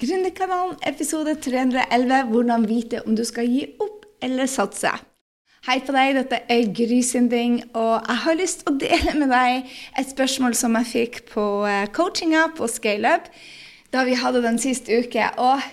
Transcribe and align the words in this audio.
Gründerkanalen, 0.00 0.78
episode 0.88 1.34
311 1.44 2.30
Hvordan 2.30 2.62
vite 2.64 3.02
om 3.04 3.16
du 3.16 3.20
skal 3.28 3.44
gi 3.52 3.66
opp 3.84 4.06
eller 4.24 4.48
satse. 4.48 4.88
Hei 5.66 5.74
på 5.84 5.92
deg, 5.92 6.14
dette 6.16 6.38
er 6.48 6.70
Gry 6.72 7.02
Sinding, 7.04 7.58
og 7.76 8.06
jeg 8.08 8.16
har 8.22 8.38
lyst 8.38 8.62
til 8.62 8.72
å 8.72 8.78
dele 8.80 9.12
med 9.20 9.28
deg 9.28 9.74
et 10.00 10.08
spørsmål 10.14 10.56
som 10.56 10.78
jeg 10.80 10.88
fikk 10.88 11.20
på 11.34 11.44
eh, 11.68 11.84
coachinga 11.92 12.46
på 12.56 12.70
ScaleUp 12.72 13.28
da 13.92 14.06
vi 14.08 14.16
hadde 14.16 14.40
den 14.46 14.56
siste 14.62 15.02
uke. 15.04 15.28
Og 15.36 15.68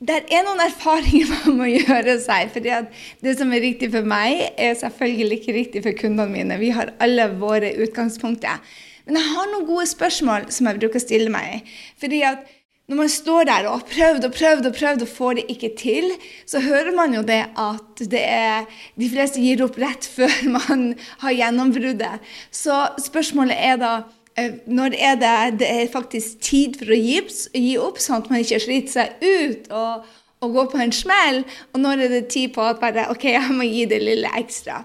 det 0.00 0.22
er 0.24 0.48
noen 0.48 0.64
erfaringer 0.64 1.28
man 1.34 1.60
må 1.60 1.68
gjøre 1.68 2.16
seg. 2.24 2.48
fordi 2.56 2.80
det 3.28 3.36
som 3.36 3.52
er 3.52 3.64
riktig 3.68 3.92
for 3.92 4.08
meg, 4.08 4.40
er 4.56 4.72
selvfølgelig 4.80 5.40
ikke 5.42 5.58
riktig 5.60 5.84
for 5.84 6.00
kundene 6.00 6.32
mine. 6.32 6.60
Vi 6.64 6.72
har 6.72 6.96
alle 6.96 7.28
våre 7.44 7.76
utgangspunkter. 7.76 8.64
Men 9.04 9.20
jeg 9.20 9.36
har 9.36 9.52
noen 9.52 9.68
gode 9.68 9.90
spørsmål 9.92 10.48
som 10.48 10.72
jeg 10.72 10.80
bruker 10.80 10.96
å 10.96 11.08
stille 11.10 11.28
meg. 11.28 11.68
fordi 12.00 12.24
at 12.24 12.53
når 12.84 12.98
man 12.98 13.08
står 13.08 13.46
der 13.48 13.66
og 13.68 13.78
har 13.78 13.86
prøvd 13.88 14.26
og 14.26 14.34
prøvd 14.36 14.66
og 14.68 14.74
prøvd 14.76 15.04
og 15.06 15.08
får 15.08 15.38
det 15.38 15.44
ikke 15.54 15.70
til, 15.80 16.10
så 16.46 16.60
hører 16.60 16.92
man 16.96 17.14
jo 17.16 17.22
det 17.24 17.40
at 17.56 18.02
det 18.12 18.20
er, 18.20 18.66
de 19.00 19.08
fleste 19.08 19.40
gir 19.40 19.62
opp 19.64 19.78
rett 19.80 20.04
før 20.16 20.34
man 20.52 20.90
har 21.24 21.38
gjennombruddet. 21.38 22.20
Så 22.52 22.82
spørsmålet 23.06 23.56
er 23.56 23.80
da 23.80 23.94
eh, 24.36 24.60
når 24.66 24.98
er 25.00 25.16
det, 25.22 25.36
det 25.64 25.70
er 25.70 25.92
faktisk 25.92 26.44
tid 26.44 26.76
for 26.80 26.92
å 26.92 27.00
gi, 27.00 27.22
gi 27.56 27.74
opp, 27.80 28.02
sånn 28.04 28.20
at 28.20 28.28
man 28.32 28.44
ikke 28.44 28.60
sliter 28.66 28.98
seg 28.98 29.24
ut 29.24 29.72
og, 29.72 30.04
og 30.44 30.58
går 30.58 30.72
på 30.74 30.84
en 30.84 30.92
smell? 30.92 31.44
Og 31.72 31.80
når 31.80 32.04
er 32.04 32.18
det 32.18 32.26
tid 32.36 32.52
på 32.52 32.68
at 32.68 32.84
bare, 32.84 33.08
ok, 33.14 33.30
jeg 33.32 33.56
må 33.56 33.64
gi 33.64 33.88
det 33.88 34.04
lille 34.04 34.28
ekstra? 34.36 34.82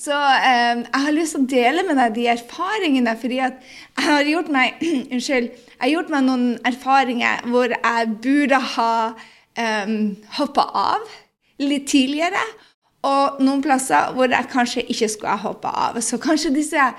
Så 0.00 0.16
eh, 0.16 0.80
jeg 0.80 1.02
har 1.04 1.12
lyst 1.12 1.36
til 1.36 1.42
å 1.44 1.50
dele 1.50 1.84
med 1.84 1.98
deg 2.00 2.14
de 2.16 2.28
erfaringene, 2.32 3.12
fordi 3.20 3.40
at 3.44 3.58
jeg 3.60 4.06
har 4.06 4.30
gjort 4.30 4.48
meg 4.54 4.80
Unnskyld. 5.12 5.50
Jeg 5.50 5.82
har 5.82 5.92
gjort 5.92 6.14
meg 6.14 6.24
noen 6.28 6.46
erfaringer 6.68 7.44
hvor 7.52 7.74
jeg 7.74 8.08
burde 8.24 8.62
ha 8.76 8.94
eh, 9.60 9.92
hoppa 10.38 10.66
av 10.86 11.14
litt 11.60 11.88
tidligere. 11.92 12.40
Og 13.08 13.38
noen 13.40 13.62
plasser 13.64 14.12
hvor 14.16 14.28
jeg 14.28 14.48
kanskje 14.52 14.84
ikke 14.92 15.08
skulle 15.08 15.36
ha 15.36 15.40
hoppa 15.40 15.70
av. 15.88 16.00
Så 16.04 16.18
kanskje 16.20 16.52
disse 16.52 16.90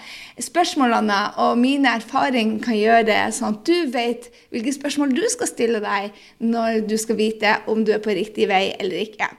spørsmålene 0.42 1.20
og 1.42 1.60
mine 1.62 1.94
erfaringer 2.00 2.62
kan 2.66 2.78
gjøre 2.78 3.06
det 3.10 3.20
sånn 3.38 3.58
at 3.58 3.70
du 3.70 3.92
vet 3.94 4.30
hvilke 4.54 4.74
spørsmål 4.78 5.14
du 5.18 5.26
skal 5.30 5.50
stille 5.50 5.82
deg 5.84 6.24
når 6.42 6.84
du 6.90 6.98
skal 7.02 7.22
vite 7.22 7.60
om 7.70 7.86
du 7.86 7.94
er 7.94 8.02
på 8.02 8.18
riktig 8.18 8.50
vei 8.50 8.68
eller 8.78 9.06
ikke. 9.06 9.30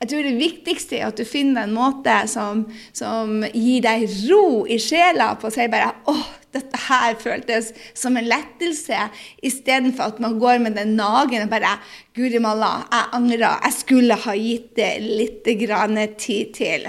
Jeg 0.00 0.10
tror 0.10 0.26
det 0.26 0.38
viktigste 0.38 0.98
er 0.98 1.06
at 1.08 1.18
du 1.18 1.24
finner 1.28 1.64
en 1.64 1.76
måte 1.76 2.14
som, 2.28 2.64
som 2.96 3.40
gir 3.52 3.84
deg 3.84 4.04
ro 4.28 4.64
i 4.68 4.76
sjela 4.82 5.32
på 5.40 5.48
å 5.48 5.54
si 5.54 5.66
bare 5.72 5.94
åh, 6.10 6.26
dette 6.56 6.80
her 6.86 7.16
føltes 7.20 7.72
som 7.96 8.16
en 8.16 8.28
lettelse, 8.28 9.08
istedenfor 9.44 10.14
at 10.14 10.20
man 10.22 10.38
går 10.40 10.60
med 10.64 10.76
den 10.78 10.94
nagen 10.98 11.46
og 11.46 11.52
bare 11.52 11.76
Guri 12.16 12.40
malla, 12.40 12.86
jeg 12.88 13.10
angrer. 13.18 13.58
Jeg 13.66 13.76
skulle 13.76 14.16
ha 14.22 14.36
gitt 14.38 14.70
det 14.78 14.92
litt 15.04 15.44
tid 15.44 16.54
til. 16.56 16.86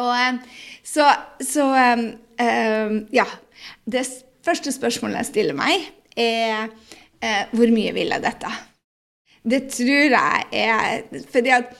Og 0.00 0.10
eh, 0.16 0.38
så, 0.86 1.10
så 1.44 1.66
um, 1.68 2.06
um, 2.40 2.98
Ja. 3.12 3.26
Det 3.84 4.06
første 4.46 4.72
spørsmålet 4.72 5.20
jeg 5.20 5.28
stiller 5.28 5.56
meg, 5.58 5.84
er 6.16 6.70
uh, 6.70 7.42
hvor 7.52 7.68
mye 7.74 7.92
vil 7.92 8.14
jeg 8.14 8.24
dette? 8.24 8.52
Det 9.44 9.60
tror 9.72 10.14
jeg 10.14 10.46
er 10.52 11.02
fordi 11.32 11.52
at 11.52 11.74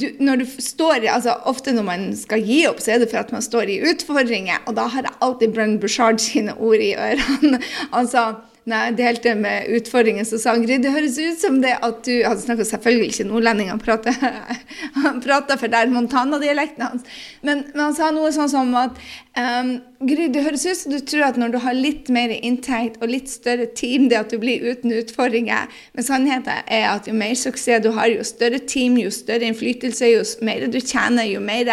du, 0.00 0.06
når 0.20 0.42
du 0.42 0.46
står, 0.58 1.06
altså 1.10 1.36
Ofte 1.48 1.74
når 1.74 1.86
man 1.86 2.06
skal 2.18 2.42
gi 2.44 2.64
opp, 2.68 2.80
så 2.82 2.94
er 2.94 3.02
det 3.02 3.10
for 3.12 3.22
at 3.22 3.32
man 3.34 3.44
står 3.44 3.70
i 3.72 3.80
utfordringer. 3.90 4.62
Og 4.68 4.76
da 4.78 4.88
har 4.90 5.06
jeg 5.06 5.16
alltid 5.24 5.54
Brenn 5.54 5.78
Bushard 5.82 6.20
sine 6.22 6.56
ord 6.58 6.82
i 6.82 6.94
ørene. 6.94 7.60
altså 7.98 8.32
når 8.64 8.86
jeg 8.86 8.96
delte 8.96 9.32
med 9.36 9.66
utfordringen, 9.76 10.24
så 10.24 10.38
sa 10.40 10.54
han 10.54 10.62
Gry, 10.64 10.78
det 10.80 10.92
høres 10.94 11.18
ut 11.20 11.40
som 11.42 11.58
det 11.60 11.74
at 11.84 11.98
du 12.06 12.12
Han 12.24 12.38
snakker 12.40 12.64
selvfølgelig 12.64 13.10
ikke 13.12 13.26
nordlending, 13.28 13.68
han 13.68 13.82
prater, 13.82 14.16
han 15.04 15.20
prater 15.24 15.60
for 15.60 15.72
der 15.72 15.92
Montana-dialekten 15.92 16.86
hans. 16.86 17.04
Men, 17.42 17.66
men, 17.74 17.82
han 17.82 17.96
sa 17.96 18.08
noe 18.14 18.32
sånn 18.32 18.48
som 18.48 18.72
at 18.80 18.96
um, 19.36 19.76
Gry, 20.04 20.30
det 20.32 20.46
høres 20.46 20.64
ut 20.64 20.80
som 20.80 20.94
du 20.94 20.98
tror 21.04 21.26
at 21.28 21.40
når 21.40 21.52
du 21.52 21.60
har 21.64 21.76
litt 21.76 22.08
mer 22.12 22.32
inntekt 22.40 22.96
og 23.02 23.12
litt 23.12 23.28
større 23.32 23.68
team, 23.76 24.08
det 24.08 24.22
at 24.22 24.32
du 24.32 24.40
blir 24.40 24.64
uten 24.64 24.92
utfordringer. 24.96 25.68
Men 25.92 26.08
sannheten 26.08 26.64
er 26.64 26.88
at 26.90 27.08
jo 27.08 27.16
mer 27.16 27.36
suksess 27.36 27.84
du 27.84 27.92
har, 27.96 28.08
jo 28.12 28.24
større 28.24 28.62
team, 28.64 28.96
jo 29.00 29.12
større 29.12 29.44
innflytelse, 29.48 30.08
jo 30.08 30.24
mer 30.44 30.68
du 30.72 30.80
tjener, 30.80 31.28
jo 31.28 31.44
mer 31.44 31.72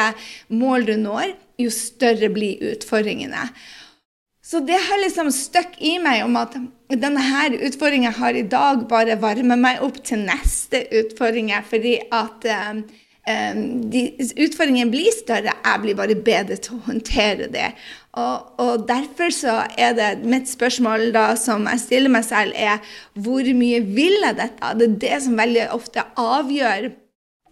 mål 0.52 0.92
du 0.92 0.98
når, 1.00 1.38
jo 1.62 1.72
større 1.72 2.32
blir 2.34 2.60
utfordringene. 2.74 3.48
Så 4.52 4.60
det 4.68 4.76
har 4.84 5.00
liksom 5.00 5.30
støkk 5.32 5.78
i 5.80 5.94
meg 6.04 6.26
om 6.26 6.36
at 6.36 6.58
denne 6.92 7.22
her 7.24 7.54
utfordringen 7.56 8.10
jeg 8.10 8.20
har 8.20 8.36
i 8.36 8.48
dag, 8.52 8.82
bare 8.90 9.16
varmer 9.22 9.60
meg 9.60 9.80
opp 9.86 10.02
til 10.04 10.26
neste 10.26 10.84
utfordring. 11.00 11.54
fordi 11.70 11.94
at 12.12 12.48
um, 12.76 12.82
de, 13.94 14.02
utfordringen 14.36 14.92
blir 14.92 15.14
større, 15.16 15.56
jeg 15.56 15.82
blir 15.86 15.96
bare 15.96 16.18
bedre 16.20 16.58
til 16.60 16.76
å 16.76 16.84
håndtere 16.90 17.48
det. 17.54 17.70
Og, 18.12 18.52
og, 18.60 18.88
derfor 18.90 19.32
så 19.32 19.62
er 19.80 19.96
det 19.96 20.10
mitt 20.28 20.52
spørsmål 20.52 21.14
da 21.16 21.30
som 21.40 21.64
jeg 21.72 21.86
stiller 21.86 22.12
meg 22.12 22.28
selv, 22.28 22.52
er 22.52 22.84
hvor 23.16 23.48
mye 23.56 23.80
vil 23.88 24.18
jeg 24.20 24.36
dette? 24.42 24.74
Det 24.76 24.90
er 24.90 25.00
det 25.06 25.22
som 25.30 25.40
veldig 25.40 25.70
ofte 25.78 26.04
avgjør 26.20 26.92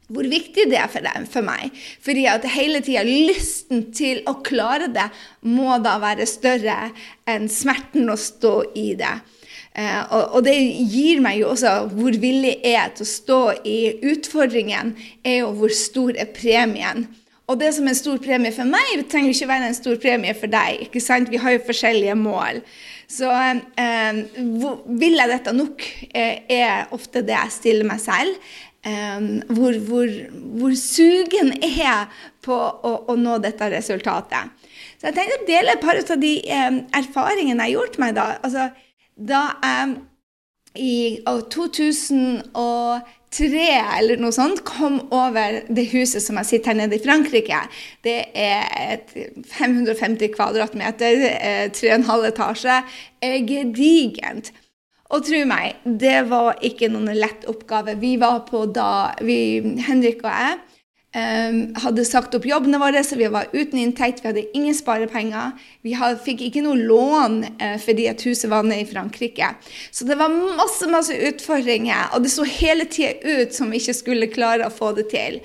hvor 0.09 0.27
viktig 0.29 0.67
det 0.71 0.79
er 0.81 0.89
for, 0.91 1.05
dem, 1.05 1.25
for 1.29 1.45
meg. 1.45 1.73
Fordi 2.05 2.25
at 2.31 2.47
hele 2.53 2.81
tida 2.85 3.05
lysten 3.07 3.89
til 3.95 4.23
å 4.29 4.39
klare 4.45 4.89
det 4.93 5.09
må 5.47 5.77
da 5.83 5.97
være 6.01 6.27
større 6.29 6.89
enn 7.29 7.49
smerten 7.51 8.09
å 8.09 8.17
stå 8.19 8.55
i 8.79 8.91
det. 8.99 9.15
Eh, 9.77 10.01
og, 10.09 10.23
og, 10.33 10.43
det 10.47 10.57
gir 10.89 11.21
meg 11.23 11.39
jo 11.43 11.53
også 11.53 11.75
hvor 11.93 12.15
villig 12.19 12.55
jeg 12.57 12.75
er 12.81 12.93
til 12.97 13.05
å 13.05 13.13
stå 13.13 13.41
i 13.69 13.79
utfordringen, 14.11 14.95
er 15.23 15.43
jo 15.43 15.53
hvor 15.59 15.73
stor 15.77 16.17
er 16.17 16.31
premien. 16.33 17.05
Og 17.49 17.57
det 17.57 17.71
som 17.73 17.87
er 17.87 17.95
en 17.95 17.97
stor 17.97 18.19
premie 18.21 18.53
for 18.53 18.69
meg, 18.69 19.07
trenger 19.09 19.33
ikke 19.33 19.49
være 19.49 19.71
en 19.71 19.77
stor 19.77 19.97
premie 20.01 20.35
for 20.37 20.51
deg. 20.51 20.83
ikke 20.85 21.01
sant? 21.01 21.31
Vi 21.33 21.39
har 21.41 21.55
jo 21.55 21.65
forskjellige 21.65 22.17
mål. 22.19 22.61
Så 23.09 23.29
eh, 23.33 24.19
vil 25.01 25.17
jeg 25.17 25.31
dette 25.31 25.53
nok, 25.57 25.85
eh, 26.13 26.43
er 26.45 26.91
ofte 26.93 27.23
det 27.25 27.33
jeg 27.33 27.55
stiller 27.55 27.89
meg 27.89 28.03
selv. 28.03 28.51
Hvor, 28.79 29.75
hvor, 29.89 30.11
hvor, 30.55 30.75
sugen 30.79 31.49
er 31.59 32.05
på 32.45 32.55
å, 32.55 32.91
å, 33.11 33.15
nå 33.19 33.33
dette 33.43 33.67
resultatet. 33.73 34.53
Så 34.95 35.09
jeg 35.09 35.17
tenkte 35.17 35.39
å 35.41 35.47
dele 35.49 35.73
et 35.73 35.81
par 35.83 35.99
av 35.99 36.21
de 36.21 36.31
erfaringene 36.47 37.57
jeg 37.57 37.65
har 37.65 37.73
gjort 37.73 37.97
meg 37.99 38.13
da. 38.15 38.29
Altså, 38.39 38.69
da 39.19 39.41
jeg 39.59 39.97
i 40.77 41.17
2003 41.25 42.45
eller 43.99 44.17
noe 44.21 44.31
sånt 44.35 44.61
kom 44.67 44.99
over 45.15 45.61
det 45.67 45.87
huset 45.93 46.21
som 46.23 46.37
jeg 46.39 46.49
sitter 46.49 46.69
her 46.73 46.79
nede 46.83 46.95
i 46.99 47.03
Frankrike. 47.03 47.59
Det 48.05 48.19
er 48.37 48.61
et 48.95 49.07
550 49.49 50.29
kvadratmeter, 50.35 51.13
3,5 51.73 51.89
eh, 51.89 52.27
etasje, 52.29 52.77
gedigent. 53.49 54.45
Og 55.09 55.23
tro 55.25 55.39
meg, 55.49 55.79
det 55.83 56.27
var 56.29 56.59
ikke 56.65 56.91
noen 56.93 57.09
lett 57.17 57.47
oppgave. 57.49 57.95
Vi 57.97 58.13
var 58.21 58.43
på 58.49 58.67
da 58.69 59.15
vi, 59.25 59.39
Henrik 59.87 60.21
og 60.21 60.29
jeg 60.29 60.59
um, 61.15 61.57
hadde 61.81 62.05
sagt 62.05 62.35
opp 62.37 62.45
jobbene 62.45 62.79
våre, 62.81 63.01
så 63.05 63.17
vi 63.17 63.29
var 63.31 63.49
uten 63.53 63.79
inntekt. 63.81 64.21
Vi 64.21 64.29
hadde 64.29 64.45
ingen 64.57 64.77
sparepenger. 64.77 65.55
Vi 65.85 65.95
hadde, 65.97 66.21
fikk 66.25 66.43
ikke 66.45 66.63
noe 66.65 66.77
lån 66.77 67.39
uh, 67.47 67.77
fordi 67.81 68.05
at 68.11 68.21
huset 68.27 68.51
var 68.51 68.67
nede 68.67 68.85
i 68.85 68.89
Frankrike. 68.89 69.53
Så 69.89 70.05
det 70.05 70.19
var 70.19 70.33
masse, 70.33 70.89
masse 70.91 71.17
utfordringer, 71.31 72.13
og 72.13 72.25
det 72.25 72.33
så 72.35 72.45
hele 72.45 72.85
tida 72.89 73.17
ut 73.25 73.55
som 73.55 73.73
vi 73.73 73.81
ikke 73.81 73.97
skulle 73.97 74.33
klare 74.33 74.67
å 74.69 74.73
få 74.73 74.93
det 74.99 75.09
til. 75.13 75.41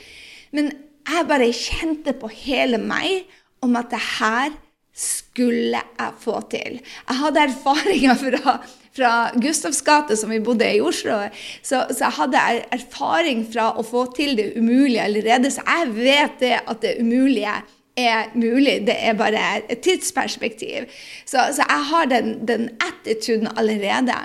Men 0.55 0.75
jeg 1.09 1.29
bare 1.29 1.49
kjente 1.57 2.15
på 2.17 2.29
hele 2.33 2.79
meg 2.81 3.25
om 3.65 3.75
at 3.81 3.91
det 3.93 4.05
her 4.19 4.53
skulle 4.95 5.81
jeg 5.81 6.15
få 6.23 6.39
til. 6.53 6.79
Jeg 6.79 7.19
hadde 7.19 7.49
erfaringer 7.49 8.19
fra 8.21 8.59
fra 8.95 9.31
Gustavs 9.43 9.83
gate, 9.83 10.17
som 10.17 10.31
vi 10.31 10.41
bodde 10.41 10.69
i 10.77 10.81
Oslo, 10.81 11.19
så, 11.63 11.85
så, 11.91 12.05
jeg 12.05 12.17
hadde 12.19 12.43
erfaring 12.75 13.45
fra 13.51 13.73
å 13.75 13.85
få 13.87 14.07
til 14.17 14.37
det 14.39 14.53
umulige 14.59 15.05
allerede. 15.09 15.51
Så 15.51 15.65
jeg 15.67 15.95
vet 15.97 16.39
det 16.43 16.55
at 16.63 16.83
det 16.85 16.97
umulige 17.01 17.57
er 17.99 18.31
mulig. 18.35 18.81
Det 18.87 18.97
er 18.99 19.19
bare 19.19 19.43
et 19.69 19.83
tidsperspektiv. 19.83 20.91
Så, 21.27 21.39
så 21.57 21.67
jeg 21.67 21.87
har 21.91 22.11
den, 22.11 22.35
den 22.47 22.69
attituden 22.83 23.51
allerede. 23.57 24.17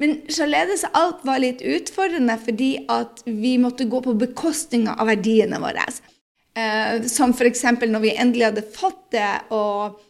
Men 0.00 0.20
således 0.32 0.86
alt 0.96 1.24
var 1.28 1.42
litt 1.42 1.60
utfordrende 1.60 2.38
fordi 2.40 2.70
at 2.88 3.20
vi 3.26 3.58
måtte 3.60 3.88
gå 3.90 4.00
på 4.04 4.16
bekostning 4.18 4.88
av 4.88 5.10
verdiene 5.10 5.60
våre. 5.60 5.84
Eh, 6.56 7.02
som 7.06 7.34
f.eks. 7.34 7.66
når 7.84 8.06
vi 8.06 8.14
endelig 8.16 8.48
hadde 8.48 8.70
fått 8.74 9.10
det. 9.14 9.34
og 9.54 10.00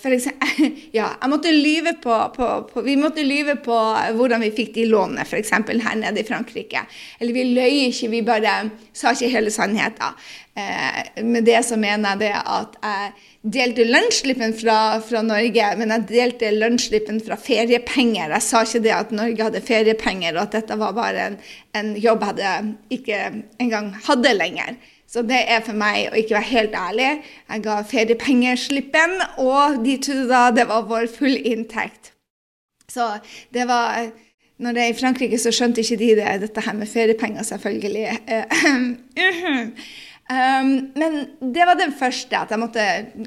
for 0.00 0.14
eksempel, 0.14 0.70
ja, 0.98 1.10
jeg 1.20 1.28
måtte 1.28 1.50
lyve 1.52 1.92
på, 2.00 2.14
på, 2.32 2.46
på, 2.70 2.84
vi 2.86 2.94
måtte 2.96 3.24
lyve 3.26 3.58
på 3.60 3.76
hvordan 4.16 4.40
vi 4.40 4.54
fikk 4.56 4.70
de 4.78 4.86
lånene, 4.88 5.26
f.eks. 5.26 5.52
her 5.52 5.98
nede 6.00 6.22
i 6.22 6.24
Frankrike. 6.24 6.86
Eller 7.20 7.36
vi 7.36 7.44
løy 7.52 7.82
ikke, 7.90 8.08
vi 8.08 8.22
bare 8.24 8.54
sa 8.96 9.12
ikke 9.12 9.28
hele 9.34 9.52
sannheten. 9.52 10.16
Eh, 10.56 11.24
med 11.24 11.44
det 11.44 11.60
så 11.66 11.76
mener 11.76 12.14
jeg 12.14 12.22
det 12.24 12.32
at 12.38 12.78
jeg 12.80 13.12
delte 13.54 13.84
lønnsslippen 13.88 14.54
fra, 14.56 14.78
fra, 15.04 15.22
Norge, 15.24 15.68
men 15.78 15.94
jeg 15.94 16.06
delte 16.08 16.50
lønnsslippen 16.56 17.20
fra 17.24 17.38
feriepenger. 17.40 18.32
Jeg 18.34 18.46
sa 18.46 18.64
ikke 18.66 18.82
det 18.84 18.94
at 18.96 19.12
Norge 19.14 19.46
hadde 19.46 19.62
feriepenger, 19.64 20.34
og 20.36 20.46
at 20.46 20.56
dette 20.58 20.78
var 20.80 20.96
bare 20.96 21.28
en, 21.30 21.38
en 21.76 21.92
jobb 22.00 22.24
jeg 22.40 22.72
ikke 22.98 23.20
engang 23.62 23.92
hadde 24.08 24.34
lenger. 24.36 24.80
Så 25.10 25.24
det 25.26 25.40
er 25.50 25.62
for 25.66 25.74
meg 25.74 26.12
å 26.12 26.18
ikke 26.18 26.36
være 26.36 26.50
helt 26.52 26.74
ærlig. 26.78 27.08
Jeg 27.50 27.62
ga 27.64 27.80
feriepengeslippen, 27.90 29.16
og 29.42 29.80
de 29.82 29.96
trodde 30.04 30.28
da 30.30 30.42
det 30.54 30.68
var 30.70 30.86
vår 30.86 31.08
full 31.10 31.34
inntekt. 31.34 32.12
Så 32.90 33.16
det 33.54 33.66
var 33.70 34.10
Når 34.60 34.74
det 34.76 34.82
er 34.82 34.90
i 34.92 34.96
Frankrike, 34.98 35.38
så 35.40 35.48
skjønte 35.56 35.80
ikke 35.80 35.96
de 35.96 36.08
det, 36.18 36.32
dette 36.42 36.60
her 36.60 36.74
med 36.76 36.88
feriepenger, 36.88 37.42
selvfølgelig. 37.48 38.18
Um, 40.30 40.92
men 40.94 41.14
det 41.42 41.64
var 41.66 41.74
den 41.74 41.90
første, 41.90 42.38
at 42.38 42.52
jeg 42.54 42.60
måtte 42.62 42.82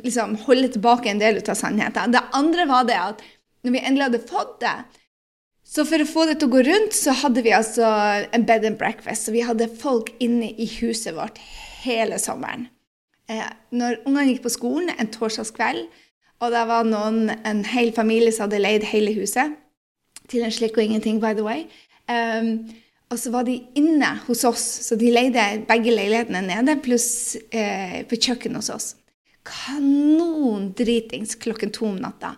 liksom 0.05 0.37
holde 0.45 0.69
tilbake 0.71 1.09
en 1.11 1.19
del 1.19 1.41
av 1.41 1.57
sannheten. 1.59 2.13
Det 2.15 2.21
andre 2.31 2.63
var 2.69 2.85
det 2.87 2.95
at 2.95 3.23
når 3.65 3.73
vi 3.75 3.81
endelig 3.81 4.05
hadde 4.05 4.21
fått 4.29 4.53
det, 4.61 4.75
så 5.67 5.83
for 5.89 5.99
å 5.99 6.07
få 6.07 6.23
det 6.29 6.37
til 6.39 6.47
å 6.47 6.53
gå 6.53 6.61
rundt, 6.63 6.95
så 6.95 7.11
hadde 7.25 7.43
vi 7.43 7.51
altså 7.51 7.89
en 8.31 8.47
bed 8.47 8.69
and 8.69 8.79
breakfast. 8.79 9.27
Så 9.27 9.35
vi 9.35 9.43
hadde 9.43 9.67
folk 9.81 10.13
inne 10.23 10.53
i 10.55 10.69
huset 10.77 11.11
vårt 11.17 11.43
hele 11.83 12.19
sommeren. 12.21 12.67
Eh, 13.31 13.45
når 13.71 14.01
ungene 14.07 14.31
gikk 14.31 14.43
på 14.45 14.53
skolen 14.57 14.91
en 14.97 15.11
torsdagskveld, 15.11 15.85
og 16.43 16.51
det 16.51 16.63
var 16.67 16.87
noen, 16.87 17.29
en 17.47 17.63
hel 17.67 17.93
familie 17.95 18.33
som 18.35 18.47
hadde 18.47 18.63
leid 18.63 18.87
hele 18.89 19.13
huset 19.15 19.53
til 20.31 20.43
en 20.43 20.51
slikk 20.51 20.77
og 20.79 20.83
ingenting, 20.87 21.21
by 21.23 21.31
the 21.35 21.45
way 21.45 21.67
um, 22.11 22.65
og 23.13 23.19
så 23.21 23.29
var 23.33 23.45
de 23.45 23.59
inne 23.77 24.09
hos 24.25 24.41
oss, 24.47 24.63
så 24.87 24.97
de 24.97 25.11
leide 25.13 25.43
begge 25.69 25.93
leilighetene 25.93 26.41
nede, 26.47 26.79
pluss 26.81 27.35
eh, 27.53 27.99
på 28.09 28.17
kjøkkenet 28.17 28.57
hos 28.57 28.71
oss. 28.73 28.87
Kanon 29.45 30.71
dritings 30.77 31.35
klokken 31.43 31.73
to 31.75 31.85
om 31.91 31.99
natta. 32.01 32.33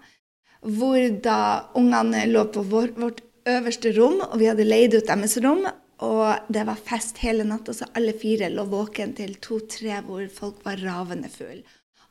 Hvor 0.65 0.99
da 1.23 1.37
ungene 1.79 2.25
lå 2.27 2.43
på 2.51 2.65
vår, 2.67 2.91
vårt 2.99 3.21
øverste 3.47 3.93
rom, 3.95 4.19
og 4.25 4.35
vi 4.41 4.49
hadde 4.49 4.67
leid 4.67 4.97
ut 4.97 5.07
deres 5.07 5.37
rom. 5.45 5.63
Og 6.03 6.51
det 6.51 6.65
var 6.67 6.75
fest 6.75 7.21
hele 7.23 7.45
natta, 7.47 7.73
så 7.73 7.87
alle 7.95 8.11
fire 8.19 8.49
lå 8.51 8.65
våken 8.67 9.13
til 9.15 9.37
to-tre 9.43 10.01
hvor 10.03 10.25
folk 10.33 10.63
var 10.65 10.81
ravende 10.83 11.29
fulle. 11.31 11.63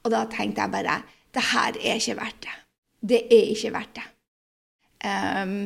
Og 0.04 0.12
da 0.12 0.24
tenkte 0.32 0.64
jeg 0.64 0.72
bare 0.72 0.98
det 1.34 1.42
her 1.50 1.76
er 1.80 1.98
ikke 1.98 2.18
verdt 2.20 2.44
det. 2.46 2.54
Det 3.04 3.20
er 3.26 3.48
ikke 3.52 3.72
verdt 3.74 3.98
det. 3.98 4.04
Um, 5.04 5.56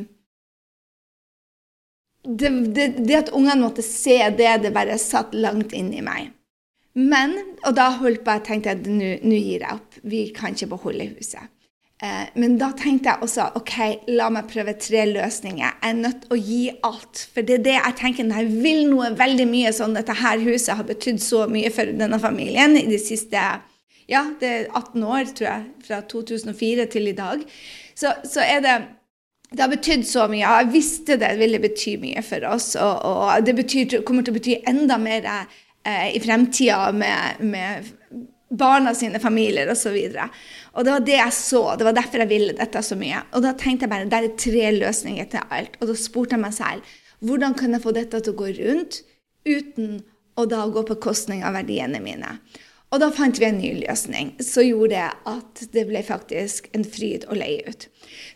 det, 2.23 2.49
det, 2.75 2.87
det, 3.05 3.15
at 3.15 3.31
ungene 3.31 3.61
måtte 3.61 3.85
se 3.85 4.17
det, 4.35 4.49
det 4.63 4.73
bare 4.75 4.97
satt 4.99 5.35
langt 5.37 5.71
inn 5.77 5.93
i 5.95 6.03
meg. 6.03 6.33
Men, 6.99 7.37
og 7.63 7.77
da 7.77 7.87
holdt 8.01 8.27
jeg 8.27 8.43
tenkte 8.47 8.73
at 8.75 8.89
nå 8.89 9.37
gir 9.37 9.63
jeg 9.63 9.71
opp. 9.71 9.99
Vi 10.03 10.25
kan 10.35 10.57
ikke 10.57 10.73
beholde 10.73 11.07
huset. 11.13 11.47
Eh, 11.99 12.27
men 12.39 12.55
da 12.59 12.69
tenkte 12.79 13.11
jeg 13.11 13.25
også 13.25 13.49
OK, 13.59 13.73
la 14.15 14.29
meg 14.31 14.47
prøve 14.51 14.75
tre 14.79 15.03
løsninger. 15.09 15.65
Jeg 15.65 15.89
er 15.89 15.97
nødt 15.97 16.21
til 16.23 16.35
å 16.35 16.39
gi 16.39 16.61
alt. 16.87 17.23
For 17.33 17.47
det 17.47 17.57
er 17.57 17.65
det 17.65 17.75
jeg 17.75 17.97
tenker 17.99 18.27
når 18.27 18.43
jeg 18.43 18.61
vil 18.63 18.85
noe 18.91 19.09
veldig 19.19 19.47
mye 19.49 19.73
sånn. 19.75 19.97
Dette 19.97 20.15
her 20.21 20.39
huset 20.45 20.77
har 20.79 20.87
betydd 20.87 21.19
så 21.23 21.43
mye 21.51 21.71
for 21.75 21.91
denne 21.99 22.21
familien 22.21 22.77
i 22.79 22.87
de 22.89 23.01
siste 23.01 23.49
ja, 24.09 24.23
det 24.41 24.47
er 24.49 24.63
18 24.73 25.03
år, 25.05 25.27
tror 25.37 25.47
jeg. 25.51 25.65
Fra 25.85 25.99
2004 26.09 26.87
til 26.89 27.11
i 27.11 27.17
dag. 27.17 27.43
Så, 27.93 28.15
så 28.25 28.41
er 28.41 28.63
det 28.65 28.77
det 29.49 29.63
har 29.63 29.71
betydd 29.71 30.05
så 30.05 30.27
mye. 30.29 30.45
Jeg 30.45 30.71
visste 30.73 31.17
det 31.17 31.31
ville 31.39 31.61
bety 31.61 31.95
mye 32.01 32.21
for 32.25 32.45
oss. 32.49 32.75
Og, 32.77 33.05
og 33.05 33.45
det 33.45 33.55
betyr, 33.57 33.99
kommer 34.05 34.25
til 34.25 34.35
å 34.35 34.37
bety 34.37 34.57
enda 34.69 34.99
mer 35.01 35.25
eh, 35.29 36.09
i 36.13 36.21
fremtida 36.21 36.91
med, 36.93 37.41
med, 37.41 37.89
barna 38.49 38.93
sine 38.97 39.19
familier 39.21 39.69
osv. 39.71 39.95
Og, 39.95 40.39
og 40.73 40.85
det 40.85 40.93
var 40.95 41.05
det 41.05 41.17
jeg 41.17 41.35
så. 41.37 41.63
Det 41.77 41.87
var 41.87 41.97
derfor 41.97 42.23
jeg 42.23 42.31
ville 42.31 42.55
dette 42.57 42.83
så 42.85 42.97
mye. 42.99 43.21
Og 43.37 43.45
da 43.45 43.53
tenkte 43.57 43.85
jeg 43.85 43.93
bare 43.93 44.09
det 44.09 44.21
er 44.21 44.39
tre 44.45 44.71
løsninger 44.77 45.29
til 45.33 45.53
alt. 45.57 45.77
Og 45.79 45.91
da 45.91 45.97
spurte 45.99 46.37
jeg 46.37 46.45
meg 46.45 46.55
selv 46.57 46.97
hvordan 47.25 47.53
kan 47.59 47.75
jeg 47.75 47.83
få 47.83 47.91
dette 47.95 48.21
til 48.23 48.31
å 48.31 48.39
gå 48.39 48.53
rundt 48.61 49.01
uten 49.47 49.99
å 50.39 50.45
da 50.47 50.63
gå 50.71 50.83
på 50.87 50.99
kostning 51.03 51.43
av 51.43 51.57
verdiene 51.57 51.99
mine. 52.03 52.37
Og 52.89 53.01
da 53.03 53.11
fant 53.13 53.37
vi 53.37 53.45
en 53.45 53.59
ny 53.59 53.73
løsning 53.83 54.31
som 54.41 54.65
gjorde 54.65 55.09
at 55.29 55.63
det 55.75 55.83
ble 55.89 56.01
faktisk 56.05 56.71
en 56.73 56.85
fryd 56.87 57.27
å 57.29 57.37
leie 57.37 57.67
ut. 57.67 57.85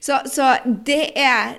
Så, 0.03 0.19
så 0.29 0.53
det 0.85 1.15
er 1.17 1.57